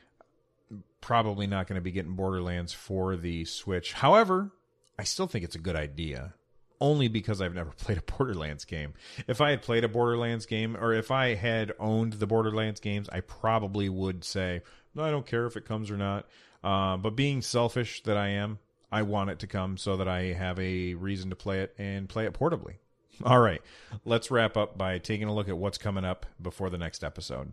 Probably 1.01 1.47
not 1.47 1.67
going 1.67 1.77
to 1.77 1.83
be 1.83 1.93
getting 1.93 2.15
Borderlands 2.15 2.73
for 2.73 3.17
the 3.17 3.45
Switch. 3.47 3.95
However, 3.95 4.51
I 4.99 5.05
still 5.05 5.27
think 5.27 5.45
it's 5.45 5.55
a 5.55 5.61
good 5.61 5.77
idea. 5.77 6.35
Only 6.79 7.09
because 7.09 7.41
I've 7.41 7.55
never 7.55 7.71
played 7.79 7.99
a 7.99 8.03
Borderlands 8.03 8.67
game. 8.67 8.93
If 9.27 9.41
I 9.41 9.51
had 9.51 9.63
played 9.63 9.85
a 9.85 9.89
Borderlands 9.89 10.45
game, 10.45 10.77
or 10.77 10.93
if 10.93 11.11
I 11.11 11.35
had 11.35 11.73
owned 11.79 12.15
the 12.15 12.27
Borderlands 12.27 12.81
games, 12.81 13.09
I 13.11 13.21
probably 13.21 13.89
would 13.89 14.25
say, 14.25 14.61
no, 14.95 15.05
I 15.05 15.11
don't 15.11 15.27
care 15.27 15.47
if 15.47 15.57
it 15.57 15.65
comes 15.65 15.91
or 15.91 15.97
not. 15.97 16.27
Uh, 16.63 16.97
but 16.97 17.17
being 17.17 17.41
selfish 17.41 18.03
that 18.03 18.17
I 18.17 18.29
am, 18.29 18.59
I 18.91 19.03
want 19.03 19.31
it 19.31 19.39
to 19.41 19.47
come 19.47 19.77
so 19.77 19.97
that 19.97 20.09
I 20.09 20.33
have 20.33 20.59
a 20.59 20.95
reason 20.95 21.31
to 21.31 21.37
play 21.37 21.61
it 21.61 21.75
and 21.79 22.09
play 22.09 22.27
it 22.27 22.35
portably. 22.35 22.75
All 23.25 23.41
right, 23.41 23.63
let's 24.05 24.31
wrap 24.31 24.57
up 24.57 24.77
by 24.77 24.99
taking 24.99 25.29
a 25.29 25.35
look 25.35 25.49
at 25.49 25.57
what's 25.57 25.79
coming 25.79 26.05
up 26.05 26.27
before 26.41 26.71
the 26.71 26.79
next 26.79 27.03
episode. 27.03 27.53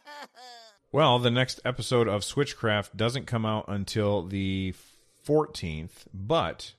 well, 0.92 1.18
the 1.18 1.30
next 1.30 1.60
episode 1.64 2.06
of 2.06 2.22
Switchcraft 2.22 2.96
doesn't 2.96 3.26
come 3.26 3.46
out 3.46 3.64
until 3.66 4.22
the 4.22 4.74
14th, 5.26 6.04
but 6.12 6.74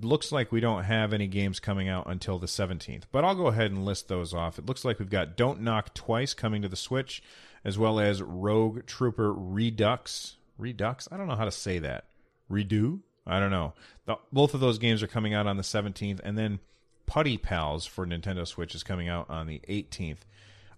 looks 0.00 0.30
like 0.30 0.52
we 0.52 0.60
don't 0.60 0.84
have 0.84 1.12
any 1.12 1.26
games 1.26 1.58
coming 1.58 1.88
out 1.88 2.06
until 2.06 2.38
the 2.38 2.46
17th. 2.46 3.04
But 3.10 3.24
I'll 3.24 3.34
go 3.34 3.48
ahead 3.48 3.70
and 3.70 3.84
list 3.84 4.08
those 4.08 4.32
off. 4.32 4.58
It 4.58 4.66
looks 4.66 4.84
like 4.84 4.98
we've 4.98 5.10
got 5.10 5.36
Don't 5.36 5.62
Knock 5.62 5.94
Twice 5.94 6.34
coming 6.34 6.62
to 6.62 6.68
the 6.68 6.76
Switch, 6.76 7.22
as 7.64 7.78
well 7.78 7.98
as 7.98 8.22
Rogue 8.22 8.86
Trooper 8.86 9.32
Redux. 9.32 10.36
Redux? 10.58 11.08
I 11.10 11.16
don't 11.16 11.26
know 11.26 11.36
how 11.36 11.44
to 11.44 11.50
say 11.50 11.78
that. 11.80 12.04
Redo? 12.52 13.00
I 13.26 13.40
don't 13.40 13.50
know. 13.50 13.72
The, 14.06 14.18
both 14.32 14.54
of 14.54 14.60
those 14.60 14.78
games 14.78 15.02
are 15.02 15.08
coming 15.08 15.34
out 15.34 15.46
on 15.46 15.56
the 15.56 15.62
17th, 15.62 16.20
and 16.22 16.36
then 16.36 16.60
Putty 17.06 17.38
Pals 17.38 17.86
for 17.86 18.06
Nintendo 18.06 18.46
Switch 18.46 18.74
is 18.74 18.82
coming 18.82 19.08
out 19.08 19.30
on 19.30 19.46
the 19.46 19.60
18th. 19.68 20.18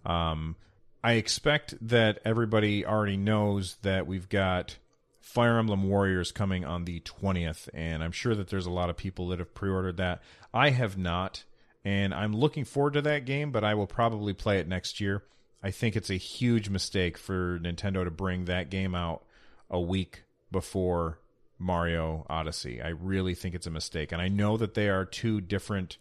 Um, 0.05 0.55
I 1.03 1.13
expect 1.13 1.75
that 1.87 2.19
everybody 2.25 2.85
already 2.85 3.17
knows 3.17 3.77
that 3.81 4.07
we've 4.07 4.29
got 4.29 4.77
Fire 5.19 5.57
Emblem 5.57 5.89
Warriors 5.89 6.31
coming 6.31 6.65
on 6.65 6.85
the 6.85 6.99
20th, 7.01 7.67
and 7.73 8.03
I'm 8.03 8.11
sure 8.11 8.35
that 8.35 8.49
there's 8.49 8.67
a 8.67 8.71
lot 8.71 8.89
of 8.89 8.97
people 8.97 9.27
that 9.29 9.39
have 9.39 9.53
pre 9.53 9.69
ordered 9.69 9.97
that. 9.97 10.21
I 10.53 10.69
have 10.69 10.97
not, 10.97 11.43
and 11.83 12.13
I'm 12.13 12.33
looking 12.33 12.63
forward 12.63 12.93
to 12.93 13.01
that 13.03 13.25
game, 13.25 13.51
but 13.51 13.63
I 13.63 13.73
will 13.73 13.87
probably 13.87 14.33
play 14.33 14.59
it 14.59 14.67
next 14.67 15.01
year. 15.01 15.23
I 15.63 15.71
think 15.71 15.95
it's 15.95 16.11
a 16.11 16.15
huge 16.15 16.69
mistake 16.69 17.17
for 17.17 17.59
Nintendo 17.59 18.03
to 18.03 18.11
bring 18.11 18.45
that 18.45 18.69
game 18.69 18.93
out 18.93 19.23
a 19.69 19.79
week 19.81 20.23
before 20.51 21.17
Mario 21.57 22.25
Odyssey. 22.29 22.81
I 22.81 22.89
really 22.89 23.35
think 23.35 23.55
it's 23.55 23.67
a 23.67 23.71
mistake. 23.71 24.11
And 24.11 24.21
I 24.21 24.27
know 24.27 24.57
that 24.57 24.73
they 24.73 24.89
are 24.89 25.05
two 25.05 25.41
different 25.41 25.97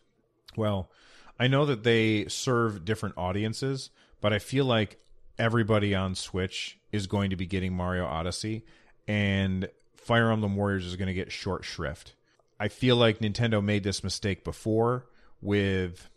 well, 0.57 0.91
I 1.39 1.49
know 1.49 1.67
that 1.67 1.83
they 1.83 2.27
serve 2.29 2.85
different 2.85 3.17
audiences, 3.19 3.91
but 4.21 4.33
I 4.33 4.39
feel 4.39 4.65
like 4.65 5.01
everybody 5.39 5.95
on 5.95 6.15
Switch 6.15 6.79
is 6.93 7.07
going 7.07 7.31
to 7.31 7.37
be 7.37 7.47
getting 7.47 7.73
Mario 7.73 8.07
Odyssey, 8.07 8.65
and 9.09 9.69
Fire 9.97 10.31
Emblem 10.31 10.55
Warriors 10.57 10.87
is 10.87 10.97
going 10.97 11.09
to 11.09 11.15
get 11.15 11.33
short 11.33 11.65
shrift. 11.65 12.15
I 12.61 12.69
feel 12.69 12.97
like 12.97 13.19
Nintendo 13.19 13.63
made 13.63 13.83
this 13.83 14.05
mistake 14.05 14.45
before 14.45 15.07
with 15.41 16.09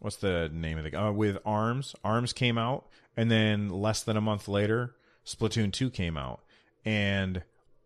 what's 0.00 0.16
the 0.16 0.50
name 0.52 0.78
of 0.78 0.84
the 0.84 1.00
uh, 1.00 1.12
with 1.12 1.38
Arms. 1.44 1.94
Arms 2.04 2.32
came 2.32 2.58
out, 2.58 2.86
and 3.16 3.30
then 3.30 3.68
less 3.68 4.02
than 4.02 4.16
a 4.16 4.20
month 4.20 4.48
later, 4.48 4.96
Splatoon 5.24 5.72
two 5.72 5.88
came 5.88 6.16
out, 6.16 6.40
and 6.84 7.44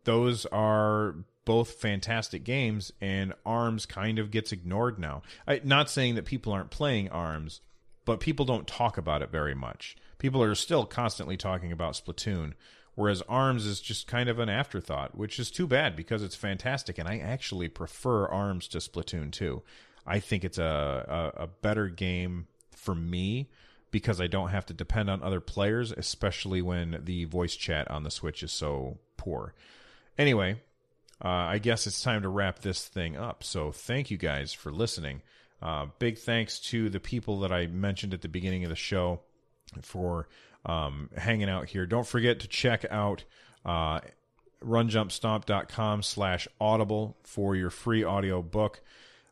those 0.08 0.46
are 0.46 1.16
both 1.44 1.72
fantastic 1.72 2.42
games. 2.42 2.90
And 2.98 3.34
Arms 3.44 3.84
kind 3.84 4.18
of 4.18 4.30
gets 4.30 4.52
ignored 4.52 4.98
now. 4.98 5.20
I, 5.46 5.60
not 5.62 5.90
saying 5.90 6.14
that 6.14 6.24
people 6.24 6.50
aren't 6.50 6.70
playing 6.70 7.10
Arms, 7.10 7.60
but 8.06 8.18
people 8.18 8.46
don't 8.46 8.66
talk 8.66 8.96
about 8.96 9.20
it 9.20 9.30
very 9.30 9.54
much. 9.54 9.96
People 10.16 10.42
are 10.42 10.54
still 10.54 10.86
constantly 10.86 11.36
talking 11.36 11.72
about 11.72 11.92
Splatoon, 11.92 12.54
whereas 12.94 13.22
Arms 13.28 13.66
is 13.66 13.80
just 13.80 14.06
kind 14.06 14.30
of 14.30 14.38
an 14.38 14.48
afterthought, 14.48 15.14
which 15.14 15.38
is 15.38 15.50
too 15.50 15.66
bad 15.66 15.94
because 15.94 16.22
it's 16.22 16.34
fantastic, 16.34 16.96
and 16.96 17.06
I 17.06 17.18
actually 17.18 17.68
prefer 17.68 18.26
Arms 18.26 18.66
to 18.68 18.78
Splatoon 18.78 19.30
2. 19.30 19.62
I 20.06 20.20
think 20.20 20.42
it's 20.42 20.58
a, 20.58 21.32
a, 21.36 21.42
a 21.42 21.46
better 21.46 21.88
game 21.88 22.46
for 22.74 22.94
me 22.94 23.50
because 23.90 24.22
I 24.22 24.26
don't 24.26 24.48
have 24.48 24.64
to 24.66 24.74
depend 24.74 25.10
on 25.10 25.22
other 25.22 25.40
players, 25.40 25.92
especially 25.92 26.62
when 26.62 27.02
the 27.04 27.26
voice 27.26 27.54
chat 27.54 27.90
on 27.90 28.04
the 28.04 28.10
Switch 28.10 28.42
is 28.42 28.52
so 28.52 28.98
poor. 29.18 29.54
Anyway, 30.18 30.60
uh, 31.24 31.28
I 31.28 31.58
guess 31.58 31.86
it's 31.86 32.02
time 32.02 32.22
to 32.22 32.28
wrap 32.28 32.60
this 32.60 32.86
thing 32.86 33.16
up. 33.16 33.44
So 33.44 33.72
thank 33.72 34.10
you 34.10 34.16
guys 34.16 34.52
for 34.52 34.72
listening. 34.72 35.22
Uh, 35.62 35.86
big 35.98 36.18
thanks 36.18 36.58
to 36.58 36.88
the 36.88 37.00
people 37.00 37.40
that 37.40 37.52
I 37.52 37.66
mentioned 37.66 38.14
at 38.14 38.22
the 38.22 38.28
beginning 38.28 38.64
of 38.64 38.70
the 38.70 38.76
show 38.76 39.20
for 39.82 40.28
um, 40.66 41.10
hanging 41.16 41.48
out 41.48 41.68
here. 41.68 41.86
Don't 41.86 42.06
forget 42.06 42.40
to 42.40 42.48
check 42.48 42.84
out 42.90 43.24
uh, 43.64 44.00
runjumpstomp.com 44.64 46.02
slash 46.02 46.48
audible 46.60 47.16
for 47.22 47.56
your 47.56 47.70
free 47.70 48.04
audio 48.04 48.42
book. 48.42 48.80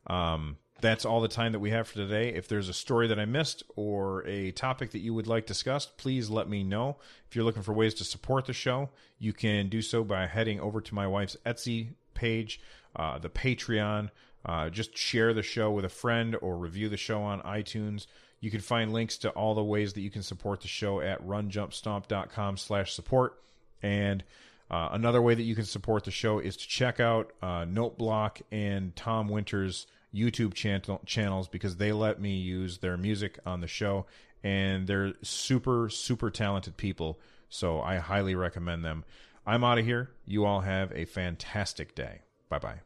Um, 0.06 0.56
that's 0.80 1.04
all 1.04 1.20
the 1.20 1.28
time 1.28 1.52
that 1.52 1.60
we 1.60 1.70
have 1.70 1.88
for 1.88 1.94
today. 1.94 2.34
If 2.34 2.48
there's 2.48 2.68
a 2.68 2.74
story 2.74 3.08
that 3.08 3.18
I 3.18 3.24
missed 3.24 3.62
or 3.76 4.26
a 4.26 4.50
topic 4.52 4.90
that 4.90 4.98
you 4.98 5.14
would 5.14 5.26
like 5.26 5.46
discussed, 5.46 5.96
please 5.96 6.28
let 6.28 6.48
me 6.48 6.62
know. 6.62 6.96
If 7.28 7.34
you're 7.34 7.44
looking 7.44 7.62
for 7.62 7.72
ways 7.72 7.94
to 7.94 8.04
support 8.04 8.46
the 8.46 8.52
show, 8.52 8.90
you 9.18 9.32
can 9.32 9.68
do 9.68 9.80
so 9.80 10.04
by 10.04 10.26
heading 10.26 10.60
over 10.60 10.80
to 10.80 10.94
my 10.94 11.06
wife's 11.06 11.36
Etsy 11.46 11.94
page, 12.14 12.60
uh, 12.94 13.18
the 13.18 13.30
Patreon. 13.30 14.10
Uh, 14.44 14.68
just 14.68 14.96
share 14.96 15.32
the 15.34 15.42
show 15.42 15.70
with 15.70 15.84
a 15.84 15.90
friend 15.90 16.36
or 16.40 16.56
review 16.56 16.88
the 16.88 16.96
show 16.96 17.22
on 17.22 17.40
iTunes. 17.42 18.06
You 18.40 18.50
can 18.50 18.60
find 18.60 18.92
links 18.92 19.18
to 19.18 19.30
all 19.30 19.54
the 19.54 19.64
ways 19.64 19.94
that 19.94 20.02
you 20.02 20.10
can 20.10 20.22
support 20.22 20.60
the 20.60 20.68
show 20.68 21.00
at 21.00 21.26
runjumpstomp.com 21.26 22.56
slash 22.58 22.92
support. 22.92 23.40
And 23.82 24.22
uh, 24.70 24.90
another 24.92 25.22
way 25.22 25.34
that 25.34 25.42
you 25.42 25.54
can 25.54 25.64
support 25.64 26.04
the 26.04 26.10
show 26.10 26.38
is 26.38 26.56
to 26.56 26.68
check 26.68 27.00
out 27.00 27.32
uh, 27.42 27.64
Noteblock 27.64 28.42
and 28.52 28.94
Tom 28.94 29.28
Winters' 29.28 29.86
YouTube 30.14 30.54
channel, 30.54 31.00
channels 31.06 31.48
because 31.48 31.76
they 31.76 31.92
let 31.92 32.20
me 32.20 32.36
use 32.36 32.78
their 32.78 32.96
music 32.96 33.38
on 33.44 33.60
the 33.60 33.66
show. 33.66 34.06
And 34.42 34.86
they're 34.86 35.14
super, 35.22 35.88
super 35.88 36.30
talented 36.30 36.76
people. 36.76 37.18
So 37.48 37.80
I 37.80 37.96
highly 37.96 38.34
recommend 38.34 38.84
them. 38.84 39.04
I'm 39.46 39.64
out 39.64 39.78
of 39.78 39.84
here. 39.84 40.10
You 40.24 40.44
all 40.44 40.60
have 40.60 40.92
a 40.92 41.04
fantastic 41.04 41.94
day. 41.94 42.22
Bye 42.48 42.58
bye. 42.58 42.80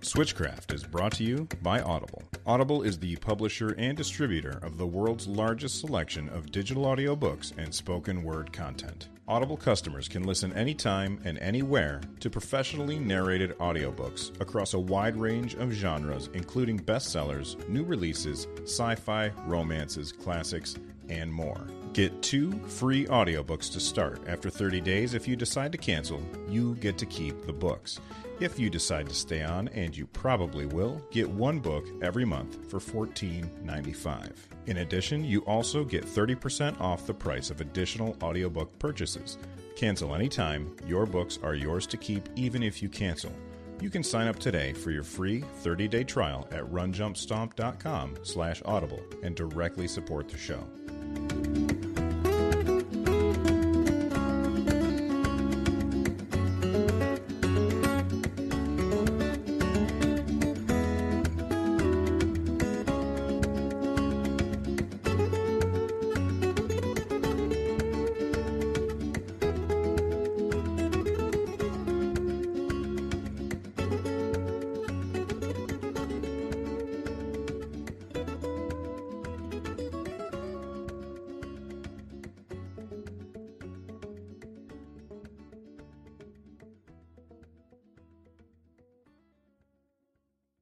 Switchcraft 0.00 0.72
is 0.72 0.84
brought 0.84 1.12
to 1.12 1.24
you 1.24 1.48
by 1.62 1.80
Audible. 1.80 2.22
Audible 2.46 2.82
is 2.82 2.98
the 2.98 3.16
publisher 3.16 3.70
and 3.78 3.96
distributor 3.96 4.60
of 4.62 4.76
the 4.76 4.86
world's 4.86 5.26
largest 5.26 5.80
selection 5.80 6.28
of 6.28 6.52
digital 6.52 6.84
audiobooks 6.84 7.56
and 7.56 7.74
spoken 7.74 8.22
word 8.22 8.52
content. 8.52 9.08
Audible 9.26 9.56
customers 9.56 10.06
can 10.06 10.24
listen 10.24 10.52
anytime 10.52 11.18
and 11.24 11.38
anywhere 11.38 12.02
to 12.20 12.28
professionally 12.28 12.98
narrated 12.98 13.56
audiobooks 13.58 14.38
across 14.38 14.74
a 14.74 14.78
wide 14.78 15.16
range 15.16 15.54
of 15.54 15.72
genres, 15.72 16.28
including 16.34 16.78
bestsellers, 16.78 17.56
new 17.66 17.84
releases, 17.84 18.46
sci 18.64 18.94
fi, 18.96 19.30
romances, 19.46 20.12
classics, 20.12 20.76
and 21.08 21.32
more. 21.32 21.66
Get 21.94 22.22
two 22.22 22.52
free 22.66 23.06
audiobooks 23.06 23.72
to 23.72 23.80
start. 23.80 24.20
After 24.28 24.50
30 24.50 24.82
days, 24.82 25.14
if 25.14 25.26
you 25.26 25.36
decide 25.36 25.72
to 25.72 25.78
cancel, 25.78 26.20
you 26.46 26.74
get 26.74 26.98
to 26.98 27.06
keep 27.06 27.46
the 27.46 27.52
books. 27.52 28.00
If 28.44 28.58
you 28.58 28.68
decide 28.68 29.08
to 29.08 29.14
stay 29.14 29.42
on, 29.42 29.68
and 29.68 29.96
you 29.96 30.06
probably 30.06 30.66
will, 30.66 31.02
get 31.10 31.26
one 31.26 31.60
book 31.60 31.86
every 32.02 32.26
month 32.26 32.70
for 32.70 32.78
$14.95. 32.78 34.32
In 34.66 34.76
addition, 34.76 35.24
you 35.24 35.40
also 35.46 35.82
get 35.82 36.04
30% 36.04 36.78
off 36.78 37.06
the 37.06 37.14
price 37.14 37.48
of 37.48 37.62
additional 37.62 38.18
audiobook 38.22 38.78
purchases. 38.78 39.38
Cancel 39.76 40.14
anytime, 40.14 40.76
your 40.86 41.06
books 41.06 41.38
are 41.42 41.54
yours 41.54 41.86
to 41.86 41.96
keep 41.96 42.28
even 42.36 42.62
if 42.62 42.82
you 42.82 42.90
cancel. 42.90 43.32
You 43.80 43.88
can 43.88 44.02
sign 44.02 44.28
up 44.28 44.38
today 44.38 44.74
for 44.74 44.90
your 44.90 45.04
free 45.04 45.42
30-day 45.62 46.04
trial 46.04 46.46
at 46.52 46.70
runjumpstomp.com 46.70 48.18
slash 48.24 48.60
audible 48.66 49.02
and 49.22 49.34
directly 49.34 49.88
support 49.88 50.28
the 50.28 50.36
show. 50.36 50.68